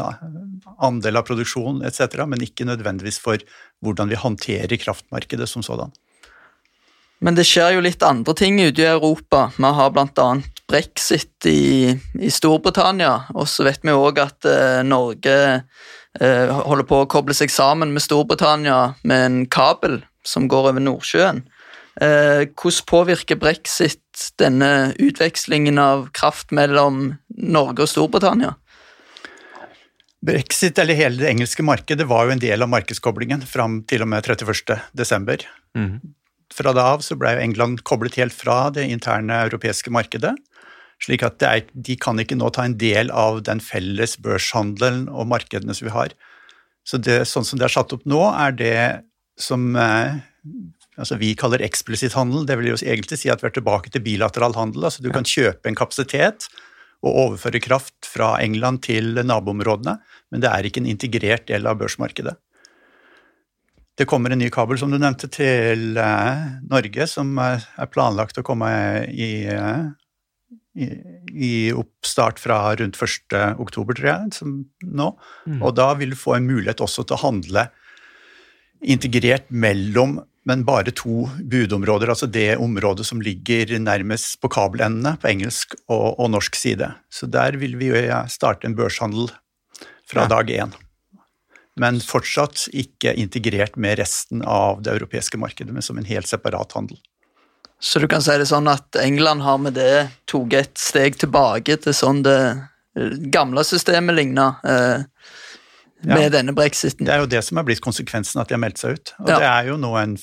andel 0.81 1.17
av 1.17 1.25
produksjon 1.25 1.81
etc., 1.87 2.21
men 2.29 2.45
ikke 2.45 2.67
nødvendigvis 2.69 3.17
for 3.23 3.41
hvordan 3.81 4.11
vi 4.11 4.19
håndterer 4.21 4.77
kraftmarkedet 4.81 5.49
som 5.49 5.65
sådan. 5.65 5.93
Men 7.21 7.37
det 7.37 7.45
skjer 7.45 7.75
jo 7.75 7.85
litt 7.85 8.01
andre 8.01 8.33
ting 8.37 8.57
ute 8.61 8.81
i 8.81 8.89
Europa. 8.89 9.47
Vi 9.53 9.73
har 9.77 9.91
bl.a. 9.93 10.29
brexit 10.69 11.49
i, 11.49 11.93
i, 12.17 12.29
Storbritannia, 12.33 13.27
og 13.37 13.45
så 13.49 13.65
vet 13.67 13.85
vi 13.85 13.93
òg 13.93 14.21
at 14.21 14.47
eh, 14.49 14.79
Norge 14.85 15.35
eh, 16.17 16.49
holder 16.49 16.87
på 16.89 17.03
å 17.03 17.09
koble 17.09 17.37
seg 17.37 17.53
sammen 17.53 17.93
med 17.93 18.05
Storbritannia 18.05 18.95
med 19.05 19.27
en 19.27 19.43
kabel 19.53 20.01
som 20.27 20.47
går 20.51 20.71
over 20.71 20.83
Nordsjøen. 20.83 21.43
Eh, 22.01 22.47
hvordan 22.55 22.87
påvirker 22.87 23.39
brexit 23.39 24.31
denne 24.39 24.93
utvekslingen 25.01 25.79
av 25.81 26.07
kraft 26.15 26.53
mellom 26.55 27.17
Norge 27.35 27.83
og 27.83 27.91
Storbritannia? 27.91 28.55
Brexit, 30.21 30.77
eller 30.77 30.93
hele 30.93 31.17
det 31.17 31.29
engelske 31.31 31.65
markedet, 31.65 32.05
var 32.07 32.27
jo 32.27 32.35
en 32.35 32.41
del 32.41 32.61
av 32.61 32.69
markedskoblingen 32.69 33.41
fram 33.49 33.81
til 33.89 34.05
og 34.05 34.11
med 34.13 34.27
31.12. 34.29 35.47
Mm. 35.77 35.97
Fra 36.53 36.73
da 36.77 36.91
av 36.93 37.03
så 37.05 37.17
ble 37.17 37.33
England 37.41 37.81
koblet 37.87 38.19
helt 38.21 38.35
fra 38.35 38.69
det 38.73 38.85
interne 38.91 39.41
europeiske 39.47 39.91
markedet. 39.91 40.35
slik 41.01 41.23
at 41.25 41.41
er, 41.41 41.63
de 41.73 41.95
kan 41.97 42.19
ikke 42.21 42.37
nå 42.37 42.51
ta 42.53 42.61
en 42.67 42.77
del 42.77 43.09
av 43.09 43.39
den 43.41 43.57
felles 43.57 44.19
børshandelen 44.21 45.07
og 45.09 45.25
markedene 45.31 45.73
som 45.73 45.87
vi 45.87 45.93
har. 45.95 46.13
Så 46.85 46.99
det, 47.01 47.23
sånn 47.25 47.45
som 47.45 47.57
det 47.57 47.65
er 47.65 47.73
satt 47.73 47.93
opp 47.95 48.05
nå, 48.05 48.21
er 48.29 48.53
det 48.53 48.75
som 49.41 49.71
eh, 49.75 50.19
altså 50.97 51.17
vi 51.21 51.33
kaller 51.39 51.63
eksplisitt 51.65 52.15
handel. 52.17 52.45
Det 52.47 52.57
vil 52.59 52.71
jo 52.71 52.79
egentlig 52.81 53.19
si 53.21 53.31
at 53.31 53.41
vi 53.43 53.49
er 53.49 53.55
tilbake 53.57 53.93
til 53.93 54.03
bilateral 54.05 54.55
handel. 54.57 54.87
altså 54.87 55.03
Du 55.03 55.11
kan 55.13 55.27
kjøpe 55.27 55.69
en 55.69 55.77
kapasitet 55.77 56.49
og 57.01 57.17
overføre 57.25 57.61
kraft 57.63 58.05
fra 58.05 58.35
England 58.43 58.83
til 58.85 59.17
naboområdene, 59.25 59.97
men 60.31 60.43
det 60.43 60.51
er 60.51 60.67
ikke 60.67 60.83
en 60.83 60.91
integrert 60.91 61.47
del 61.49 61.65
av 61.65 61.79
børsmarkedet. 61.79 62.35
Det 63.97 64.07
kommer 64.09 64.33
en 64.33 64.39
ny 64.39 64.49
kabel, 64.53 64.77
som 64.79 64.93
du 64.93 64.97
nevnte, 65.01 65.27
til 65.29 65.97
eh, 65.99 66.43
Norge, 66.69 67.07
som 67.09 67.33
er 67.41 67.89
planlagt 67.91 68.39
å 68.39 68.45
komme 68.45 68.69
i, 69.09 69.49
i, 70.77 70.87
i 71.33 71.51
oppstart 71.75 72.39
fra 72.41 72.61
rundt 72.79 72.97
1. 72.97 73.35
oktober, 73.61 73.97
tror 73.97 74.11
jeg, 74.13 74.31
som 74.37 74.55
nå. 74.85 75.09
Mm. 75.49 75.59
Og 75.59 75.75
da 75.77 75.91
vil 75.99 76.13
du 76.13 76.19
få 76.19 76.37
en 76.37 76.47
mulighet 76.47 76.81
også 76.85 77.05
til 77.05 77.17
å 77.17 77.23
handle 77.25 77.67
integrert 78.81 79.49
mellom 79.49 80.19
men 80.49 80.63
bare 80.65 80.89
to 80.97 81.27
budområder, 81.37 82.09
altså 82.09 82.25
det 82.25 82.55
området 82.57 83.05
som 83.05 83.19
ligger 83.21 83.75
nærmest 83.77 84.39
på 84.41 84.49
kabelendene 84.49 85.13
på 85.21 85.29
engelsk 85.29 85.75
og, 85.85 86.17
og 86.17 86.31
norsk 86.33 86.57
side. 86.57 86.87
Så 87.13 87.29
der 87.29 87.59
vil 87.61 87.75
vi 87.77 87.91
starte 88.25 88.65
en 88.65 88.73
børshandel 88.73 89.29
fra 90.09 90.25
ja. 90.25 90.31
dag 90.33 90.49
én 90.49 90.73
men 91.79 92.01
fortsatt 92.03 92.67
ikke 92.75 93.13
integrert 93.19 93.77
med 93.79 93.99
resten 94.01 94.43
av 94.43 94.81
det 94.83 94.93
europeiske 94.97 95.39
markedet, 95.39 95.71
men 95.73 95.85
som 95.85 95.97
en 95.97 96.07
helt 96.07 96.29
separat 96.29 96.75
handel. 96.75 96.99
Så 97.81 97.99
du 97.99 98.07
kan 98.11 98.21
si 98.21 98.35
det 98.37 98.49
sånn 98.49 98.69
at 98.69 98.97
England 99.01 99.41
har 99.41 99.57
med 99.61 99.73
det 99.79 100.09
tatt 100.29 100.57
et 100.59 100.75
steg 100.77 101.17
tilbake 101.21 101.79
til 101.81 101.95
sånn 101.97 102.21
det 102.27 102.37
gamle 103.33 103.63
systemet 103.65 104.17
ligna 104.17 104.51
eh, 104.67 105.07
med 106.07 106.27
ja, 106.27 106.33
denne 106.33 106.55
brexiten? 106.57 107.07
Det 107.07 107.13
er 107.13 107.23
jo 107.23 107.29
det 107.29 107.43
som 107.45 107.59
er 107.61 107.67
blitt 107.67 107.83
konsekvensen, 107.83 108.41
at 108.41 108.49
de 108.49 108.57
har 108.57 108.63
meldt 108.63 108.81
seg 108.81 108.97
ut. 108.97 109.13
Og 109.23 109.29
ja. 109.33 109.37
det 109.41 109.49
er 109.49 109.69
jo 109.71 109.77
nå 109.81 109.91
en 109.99 110.15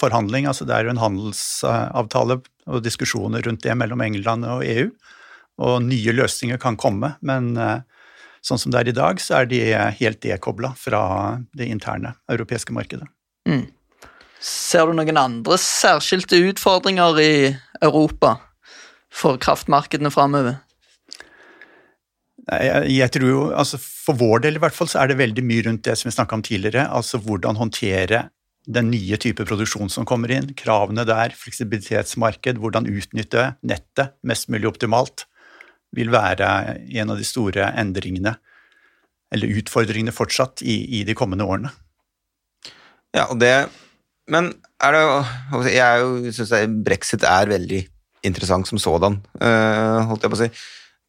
forhandling, 0.00 0.48
altså 0.48 0.66
det 0.68 0.76
er 0.76 0.88
jo 0.88 0.94
en 0.94 1.02
handelsavtale 1.02 2.40
og 2.70 2.82
diskusjoner 2.84 3.44
rundt 3.46 3.64
det 3.66 3.76
mellom 3.76 4.02
England 4.04 4.46
og 4.48 4.64
EU. 4.64 4.90
Og 5.60 5.80
nye 5.84 6.14
løsninger 6.16 6.60
kan 6.62 6.78
komme, 6.80 7.14
men 7.26 7.52
eh, 7.60 7.80
Sånn 8.40 8.60
som 8.60 8.72
det 8.72 8.80
er 8.80 8.88
i 8.88 8.96
dag, 8.96 9.20
så 9.20 9.42
er 9.42 9.50
de 9.50 9.60
helt 10.00 10.22
dekobla 10.24 10.72
fra 10.78 11.02
det 11.56 11.68
interne 11.68 12.14
europeiske 12.32 12.72
markedet. 12.72 13.04
Mm. 13.48 13.66
Ser 14.40 14.88
du 14.88 14.96
noen 14.96 15.20
andre 15.20 15.58
særskilte 15.60 16.40
utfordringer 16.48 17.20
i 17.20 17.32
Europa 17.84 18.38
for 19.12 19.36
kraftmarkedene 19.42 20.12
framover? 20.14 20.62
Jeg, 22.48 22.90
jeg, 22.94 23.12
tror 23.14 23.28
jo, 23.28 23.40
altså 23.52 23.78
For 23.78 24.16
vår 24.16 24.44
del 24.46 24.56
i 24.56 24.60
hvert 24.62 24.74
fall, 24.74 24.88
så 24.90 25.02
er 25.02 25.10
det 25.10 25.20
veldig 25.20 25.42
mye 25.46 25.64
rundt 25.66 25.84
det 25.86 25.96
som 25.98 26.08
vi 26.08 26.14
snakka 26.16 26.38
om 26.38 26.44
tidligere. 26.46 26.86
Altså 26.88 27.20
hvordan 27.22 27.58
håndtere 27.60 28.28
den 28.70 28.90
nye 28.92 29.16
type 29.20 29.44
produksjon 29.48 29.90
som 29.92 30.06
kommer 30.08 30.32
inn, 30.34 30.52
kravene 30.58 31.04
der, 31.08 31.34
fleksibilitetsmarked, 31.36 32.60
hvordan 32.60 32.88
utnytte 32.90 33.52
nettet 33.66 34.14
mest 34.26 34.50
mulig 34.52 34.68
optimalt 34.70 35.26
vil 35.96 36.12
være 36.12 36.48
en 37.00 37.12
av 37.12 37.18
de 37.18 37.26
store 37.26 37.70
endringene, 37.80 38.36
eller 39.34 39.60
utfordringene 39.60 40.14
fortsatt, 40.14 40.62
i, 40.62 41.00
i 41.00 41.04
de 41.06 41.16
kommende 41.18 41.46
årene. 41.46 41.72
Ja, 43.16 43.26
og 43.26 43.40
det 43.42 43.68
Men 44.30 44.52
er 44.78 44.94
det 44.94 45.72
Jeg 45.74 46.34
syns 46.36 46.52
brexit 46.86 47.24
er 47.26 47.50
veldig 47.50 47.80
interessant 48.22 48.68
som 48.68 48.78
sådan, 48.78 49.16
uh, 49.40 50.06
holdt 50.06 50.22
jeg 50.22 50.30
på 50.30 50.38
å 50.38 50.42
si. 50.44 50.50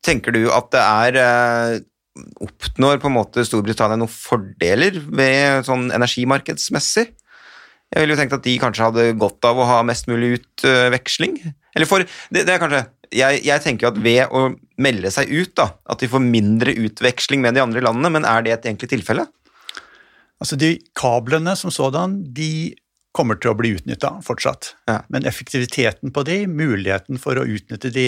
Tenker 0.05 0.33
du 0.35 0.43
at 0.53 0.69
det 0.73 0.81
er 0.81 1.17
uh, 1.21 1.79
Oppnår 2.43 2.99
på 2.99 3.07
en 3.07 3.15
måte 3.15 3.43
Storbritannia 3.47 3.95
noen 3.95 4.11
fordeler 4.11 4.97
ved 5.07 5.63
sånn 5.63 5.87
energimarkedsmessig? 5.95 7.05
Jeg 7.91 8.03
ville 8.03 8.15
jo 8.15 8.19
tenkt 8.19 8.35
at 8.35 8.43
de 8.43 8.55
kanskje 8.59 8.87
hadde 8.87 9.05
godt 9.19 9.47
av 9.47 9.59
å 9.59 9.67
ha 9.67 9.77
mest 9.87 10.09
mulig 10.11 10.33
utveksling. 10.37 11.37
Eller 11.75 11.87
for 11.87 12.03
det, 12.03 12.43
det 12.43 12.51
er 12.51 12.59
kanskje 12.61 12.83
jeg, 13.11 13.41
jeg, 13.43 13.63
tenker 13.63 13.89
at 13.89 13.99
ved 13.99 14.31
å 14.31 14.45
melde 14.81 15.11
seg 15.11 15.31
ut, 15.31 15.51
da, 15.59 15.73
at 15.91 15.99
de 15.99 16.09
får 16.11 16.23
mindre 16.23 16.75
utveksling 16.87 17.43
med 17.43 17.57
de 17.57 17.63
andre 17.63 17.83
landene, 17.83 18.13
men 18.15 18.27
er 18.27 18.45
det 18.45 18.53
et 18.55 18.69
egentlig 18.69 18.91
tilfelle? 18.93 19.25
Altså 20.41 20.57
De 20.57 20.77
kablene 20.97 21.53
som 21.59 21.73
sådan, 21.73 22.21
de 22.33 22.71
kommer 23.15 23.35
til 23.35 23.51
å 23.51 23.57
bli 23.59 23.73
utnytta 23.75 24.13
fortsatt. 24.23 24.71
Ja. 24.87 25.01
Men 25.11 25.27
effektiviteten 25.27 26.13
på 26.15 26.23
de, 26.27 26.45
muligheten 26.47 27.19
for 27.21 27.37
å 27.37 27.43
utnytte 27.43 27.91
de, 27.93 28.07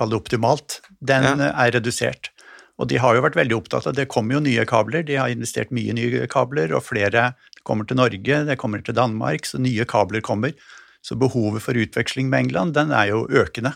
kall 0.00 0.12
det 0.12 0.18
optimalt, 0.18 0.80
den 1.04 1.26
ja. 1.28 1.52
er 1.52 1.76
redusert. 1.76 2.32
Og 2.80 2.88
de 2.88 2.96
har 3.00 3.16
jo 3.16 3.24
vært 3.26 3.36
veldig 3.36 3.56
opptatt 3.58 3.86
av 3.90 3.96
Det 3.96 4.08
kommer 4.08 4.38
jo 4.38 4.44
nye 4.46 4.64
kabler, 4.68 5.04
de 5.04 5.18
har 5.20 5.32
investert 5.32 5.72
mye 5.76 5.92
nye 5.96 6.24
kabler, 6.32 6.72
og 6.72 6.86
flere 6.86 7.34
kommer 7.68 7.84
til 7.84 8.00
Norge, 8.00 8.40
det 8.48 8.56
kommer 8.60 8.80
til 8.84 8.96
Danmark, 8.96 9.44
så 9.46 9.60
nye 9.60 9.84
kabler 9.88 10.24
kommer. 10.24 10.56
Så 11.04 11.16
behovet 11.16 11.64
for 11.64 11.76
utveksling 11.76 12.28
med 12.32 12.46
England, 12.46 12.74
den 12.76 12.92
er 12.92 13.12
jo 13.12 13.26
økende. 13.28 13.74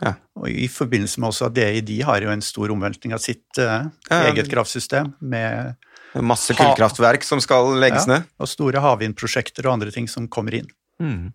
Ja. 0.00 0.14
Og 0.40 0.50
I 0.50 0.66
forbindelse 0.68 1.20
med 1.22 1.30
også 1.30 1.48
at 1.48 1.56
DI 1.56 1.80
de 1.86 1.98
har 2.04 2.24
jo 2.24 2.32
en 2.32 2.44
stor 2.44 2.72
omveltning 2.74 3.14
av 3.16 3.22
sitt 3.22 3.60
uh, 3.62 3.86
eget 4.24 4.50
kraftsystem 4.52 5.14
med 5.24 5.76
Masse 6.22 6.54
kullkraftverk 6.54 7.24
som 7.26 7.40
skal 7.42 7.72
legges 7.82 8.06
ned. 8.06 8.26
Og 8.38 8.50
store 8.50 8.82
havvindprosjekter 8.82 9.66
og 9.66 9.78
andre 9.78 9.94
ting 9.94 10.06
som 10.10 10.28
kommer 10.30 10.54
inn. 10.60 10.68
Mm. 11.02 11.32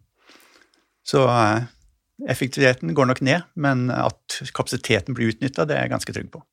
Så 1.08 1.26
uh, 1.26 1.66
effektiviteten 2.28 2.94
går 2.98 3.10
nok 3.10 3.22
ned, 3.26 3.48
men 3.56 3.88
at 3.94 4.40
kapasiteten 4.56 5.16
blir 5.16 5.32
utnytta, 5.34 5.66
det 5.68 5.78
er 5.78 5.88
jeg 5.88 5.94
ganske 5.94 6.16
trygg 6.16 6.32
på. 6.34 6.44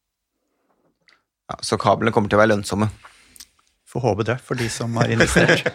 Ja, 1.51 1.59
så 1.63 1.79
kablene 1.79 2.13
kommer 2.15 2.31
til 2.31 2.39
å 2.39 2.43
være 2.43 2.55
lønnsomme? 2.55 2.89
Får 3.87 4.03
håpe 4.03 4.27
det, 4.27 4.41
for 4.43 4.59
de 4.59 4.69
som 4.71 4.97
har 4.99 5.11
investert. 5.15 5.67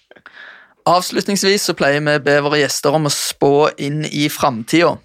Avslutningsvis 0.90 1.68
så 1.68 1.76
pleier 1.76 2.00
vi 2.00 2.16
å 2.16 2.24
be 2.24 2.38
våre 2.40 2.62
gjester 2.62 2.96
om 2.96 3.06
å 3.06 3.12
spå 3.12 3.70
inn 3.84 4.02
i 4.08 4.28
framtida. 4.32 4.96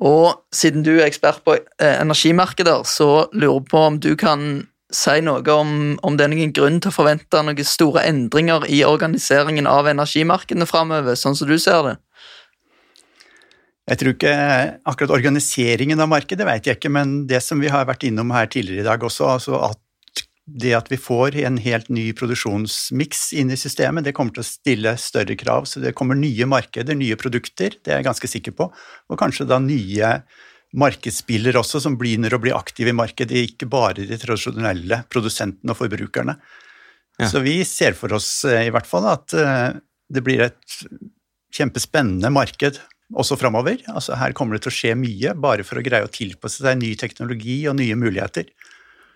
Og 0.00 0.38
siden 0.54 0.84
du 0.86 0.94
er 0.94 1.04
ekspert 1.04 1.42
på 1.44 1.58
eh, 1.58 1.96
energimarkeder, 2.00 2.86
så 2.88 3.26
lurer 3.34 3.58
jeg 3.58 3.68
på 3.68 3.82
om 3.90 3.98
du 4.00 4.14
kan 4.16 4.46
si 4.92 5.18
noe 5.24 5.42
om, 5.52 5.98
om 6.04 6.16
det 6.16 6.24
er 6.24 6.32
noen 6.32 6.54
grunn 6.56 6.80
til 6.80 6.92
å 6.92 6.96
forvente 6.96 7.40
noen 7.44 7.68
store 7.68 8.04
endringer 8.08 8.64
i 8.68 8.82
organiseringen 8.88 9.68
av 9.68 9.88
energimarkedene 9.92 10.68
framover, 10.68 11.16
sånn 11.16 11.36
som 11.36 11.48
du 11.48 11.58
ser 11.60 11.84
det? 11.86 11.94
Jeg 13.90 13.98
tror 13.98 14.14
ikke 14.14 14.34
akkurat 14.86 15.14
organiseringen 15.16 16.00
av 16.02 16.10
markedet 16.12 16.46
vet 16.46 16.68
jeg 16.68 16.78
ikke, 16.78 16.92
men 16.94 17.24
det 17.30 17.40
som 17.42 17.58
vi 17.62 17.70
har 17.72 17.88
vært 17.88 18.06
innom 18.06 18.30
her 18.34 18.46
tidligere 18.50 18.84
i 18.84 18.86
dag 18.86 19.02
også, 19.02 19.32
altså 19.34 19.58
at 19.66 19.80
det 20.46 20.72
at 20.74 20.88
vi 20.90 20.98
får 20.98 21.36
en 21.46 21.58
helt 21.62 21.88
ny 21.92 22.08
produksjonsmiks 22.18 23.28
inn 23.38 23.52
i 23.54 23.58
systemet, 23.58 24.04
det 24.06 24.14
kommer 24.16 24.34
til 24.34 24.42
å 24.42 24.46
stille 24.46 24.94
større 24.98 25.36
krav. 25.38 25.68
Så 25.70 25.82
det 25.82 25.94
kommer 25.98 26.18
nye 26.18 26.46
markeder, 26.50 26.98
nye 26.98 27.18
produkter, 27.18 27.76
det 27.78 27.92
er 27.92 28.00
jeg 28.00 28.08
ganske 28.08 28.30
sikker 28.30 28.56
på. 28.58 28.68
Og 29.10 29.20
kanskje 29.20 29.46
da 29.50 29.60
nye 29.62 30.16
markedsspillere 30.78 31.60
også, 31.60 31.82
som 31.84 31.98
begynner 32.00 32.34
å 32.34 32.40
bli 32.42 32.52
aktive 32.54 32.90
i 32.90 32.96
markedet, 32.96 33.46
ikke 33.52 33.70
bare 33.70 34.06
de 34.08 34.18
tradisjonelle 34.18 35.02
produsentene 35.12 35.74
og 35.74 35.78
forbrukerne. 35.78 36.36
Ja. 37.20 37.28
Så 37.28 37.42
vi 37.44 37.60
ser 37.68 37.94
for 37.94 38.14
oss 38.16 38.30
eh, 38.48 38.66
i 38.66 38.72
hvert 38.72 38.88
fall 38.88 39.06
at 39.10 39.34
eh, 39.36 39.68
det 40.12 40.22
blir 40.24 40.46
et 40.46 40.78
kjempespennende 41.52 42.32
marked 42.32 42.80
også 43.12 43.38
framover. 43.40 43.80
Altså 43.92 44.16
her 44.18 44.34
kommer 44.36 44.56
det 44.56 44.64
til 44.66 44.72
å 44.72 44.76
skje 44.76 44.94
mye, 44.98 45.34
bare 45.38 45.66
for 45.66 45.80
å 45.80 45.84
greie 45.84 46.06
å 46.06 46.12
tilpasse 46.12 46.62
seg 46.64 46.78
ny 46.80 46.94
teknologi 47.00 47.62
og 47.70 47.78
nye 47.80 47.96
muligheter. 47.98 48.48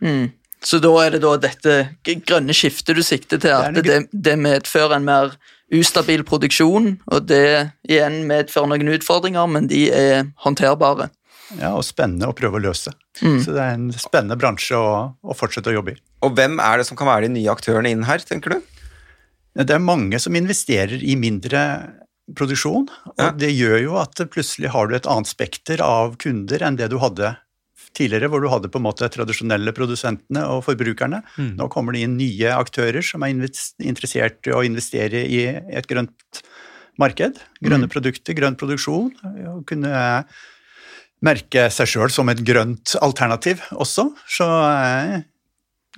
Mm. 0.05 0.33
Så 0.65 0.81
da 0.83 0.91
er 1.05 1.15
det 1.15 1.23
da 1.23 1.35
dette 1.41 1.75
grønne 2.27 2.55
skiftet 2.57 2.97
du 2.97 3.03
sikter 3.05 3.41
til, 3.43 3.53
at 3.53 3.77
det, 3.85 4.07
det, 4.11 4.37
medfører 4.41 4.97
en 4.97 5.07
mer 5.07 5.37
ustabil 5.75 6.25
produksjon, 6.27 6.97
og 7.13 7.29
det 7.29 7.69
igjen 7.89 8.23
medfører 8.29 8.71
noen 8.73 8.95
utfordringer, 8.97 9.47
men 9.51 9.69
de 9.71 9.87
er 9.93 10.31
håndterbare. 10.45 11.11
Ja, 11.61 11.73
og 11.77 11.85
spennende 11.87 12.31
å 12.31 12.35
prøve 12.35 12.59
å 12.59 12.65
løse. 12.65 12.91
Mm. 13.21 13.39
Så 13.45 13.55
det 13.55 13.63
er 13.63 13.77
en 13.77 13.91
spennende 13.95 14.39
bransje 14.41 14.79
å, 14.79 14.95
å, 15.23 15.37
fortsette 15.39 15.71
å 15.71 15.77
jobbe 15.77 15.95
i. 15.95 16.01
Og 16.27 16.35
hvem 16.35 16.59
er 16.63 16.81
det 16.81 16.89
som 16.89 16.99
kan 16.99 17.09
være 17.11 17.29
de 17.29 17.37
nye 17.37 17.53
aktørene 17.53 17.93
inn 17.93 18.07
her, 18.09 18.25
tenker 18.27 18.57
du? 18.57 18.73
Det 19.57 19.73
er 19.73 19.83
mange 19.83 20.19
som 20.21 20.35
investerer 20.37 21.01
i 21.01 21.15
mindre 21.17 21.61
produksjon, 22.35 22.89
og 23.13 23.23
ja. 23.23 23.31
det 23.39 23.53
gjør 23.55 23.77
jo 23.85 23.99
at 24.01 24.23
plutselig 24.33 24.73
har 24.75 24.89
du 24.89 24.97
et 24.97 25.09
annet 25.11 25.31
spekter 25.31 25.83
av 25.85 26.17
kunder 26.23 26.65
enn 26.67 26.79
det 26.79 26.89
du 26.91 26.99
hadde 27.03 27.37
tidligere, 27.97 28.29
hvor 28.33 28.43
du 28.43 28.49
hadde 28.51 28.71
på 28.73 28.81
en 28.81 28.87
måte 28.87 29.09
tradisjonelle 29.13 29.73
produsentene 29.77 30.43
og 30.53 30.65
forbrukerne. 30.67 31.23
Mm. 31.39 31.55
Nå 31.61 31.69
kommer 31.73 31.97
det 31.97 32.03
inn 32.05 32.19
nye 32.19 32.53
aktører 32.57 33.05
som 33.05 33.25
er 33.25 33.33
interessert 33.33 34.49
i 34.49 34.53
å 34.55 34.65
investere 34.67 35.23
i 35.25 35.47
et 35.49 35.89
grønt 35.89 36.43
marked. 37.01 37.41
Grønne 37.63 37.89
mm. 37.89 37.93
produkter, 37.93 38.37
grønn 38.37 38.59
produksjon. 38.59 39.15
Og 39.55 39.65
kunne 39.69 39.95
merke 41.25 41.69
seg 41.73 41.89
sjøl 41.89 42.13
som 42.13 42.29
et 42.33 42.43
grønt 42.45 42.97
alternativ 43.01 43.65
også. 43.73 44.11
Så 44.29 44.47
eh, 44.67 45.17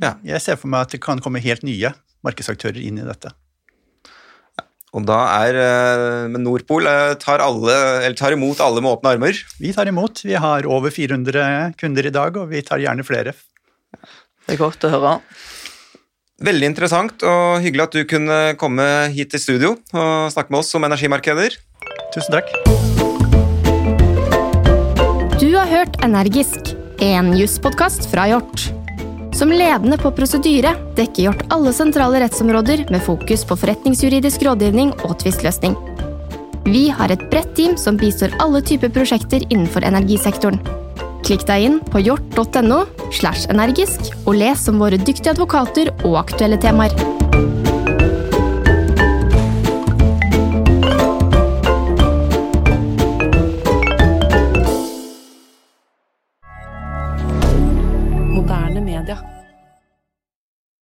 ja, 0.03 0.15
jeg 0.27 0.45
ser 0.45 0.61
for 0.61 0.71
meg 0.71 0.87
at 0.87 0.95
det 0.95 1.03
kan 1.03 1.23
komme 1.25 1.43
helt 1.43 1.67
nye 1.67 1.93
markedsaktører 2.27 2.81
inn 2.83 3.01
i 3.01 3.07
dette. 3.07 3.35
Og 4.97 5.05
da 5.09 5.19
er 5.45 5.59
eh, 5.61 6.25
Men 6.33 6.45
Nordpol 6.47 6.89
eh, 6.89 7.15
tar, 7.21 7.43
alle, 7.45 7.77
tar, 8.17 8.33
imot 8.37 8.63
alle 8.65 8.81
med 8.85 8.95
åpne 8.95 9.17
armer? 9.17 9.43
Vi 9.61 9.75
tar 9.77 9.91
imot. 9.91 10.25
Vi 10.25 10.37
har 10.39 10.69
over 10.69 10.95
400 10.95 11.75
kunder 11.81 12.09
i 12.09 12.15
dag, 12.15 12.41
og 12.41 12.49
vi 12.53 12.65
tar 12.65 12.81
gjerne 12.83 13.05
flere. 13.05 13.37
Det 14.49 14.57
er 14.57 14.61
godt 14.61 14.89
å 14.89 14.93
høre. 14.95 15.19
Veldig 16.39 16.69
interessant 16.71 17.25
og 17.27 17.59
hyggelig 17.65 17.89
at 17.89 17.97
du 17.99 18.05
kunne 18.09 18.39
komme 18.61 18.85
hit 19.11 19.33
til 19.35 19.43
studio 19.43 19.73
og 19.91 20.31
snakke 20.31 20.55
med 20.55 20.63
oss 20.63 20.71
om 20.79 20.87
energimarkeder. 20.87 21.59
Tusen 22.15 22.39
takk. 22.39 22.55
Du 25.43 25.51
har 25.55 25.69
hørt 25.71 25.99
Energisk, 26.07 26.73
en 27.03 27.35
jusspodkast 27.37 28.07
fra 28.13 28.31
Hjort. 28.31 28.78
Som 29.39 29.53
ledende 29.55 29.95
på 30.03 30.11
prosedyre 30.11 30.73
dekker 30.97 31.29
Hjort 31.29 31.45
alle 31.55 31.71
sentrale 31.73 32.19
rettsområder 32.25 32.89
med 32.91 33.03
fokus 33.07 33.45
på 33.47 33.55
forretningsjuridisk 33.61 34.43
rådgivning 34.43 34.91
og 35.07 35.13
tvistløsning. 35.21 35.77
Vi 36.67 36.89
har 36.91 37.15
et 37.15 37.23
bredt 37.31 37.53
team 37.55 37.77
som 37.79 38.01
bistår 38.01 38.35
alle 38.43 38.65
typer 38.67 38.91
prosjekter 38.91 39.47
innenfor 39.47 39.87
energisektoren. 39.87 40.59
Klikk 41.23 41.47
deg 41.47 41.69
inn 41.69 41.79
på 41.87 42.03
hjort.no 42.03 42.81
slash 43.15 43.47
energisk 43.55 44.11
og 44.25 44.41
les 44.41 44.67
om 44.73 44.83
våre 44.83 44.99
dyktige 44.99 45.37
advokater 45.37 45.95
og 46.03 46.19
aktuelle 46.25 46.59
temaer. 46.59 46.99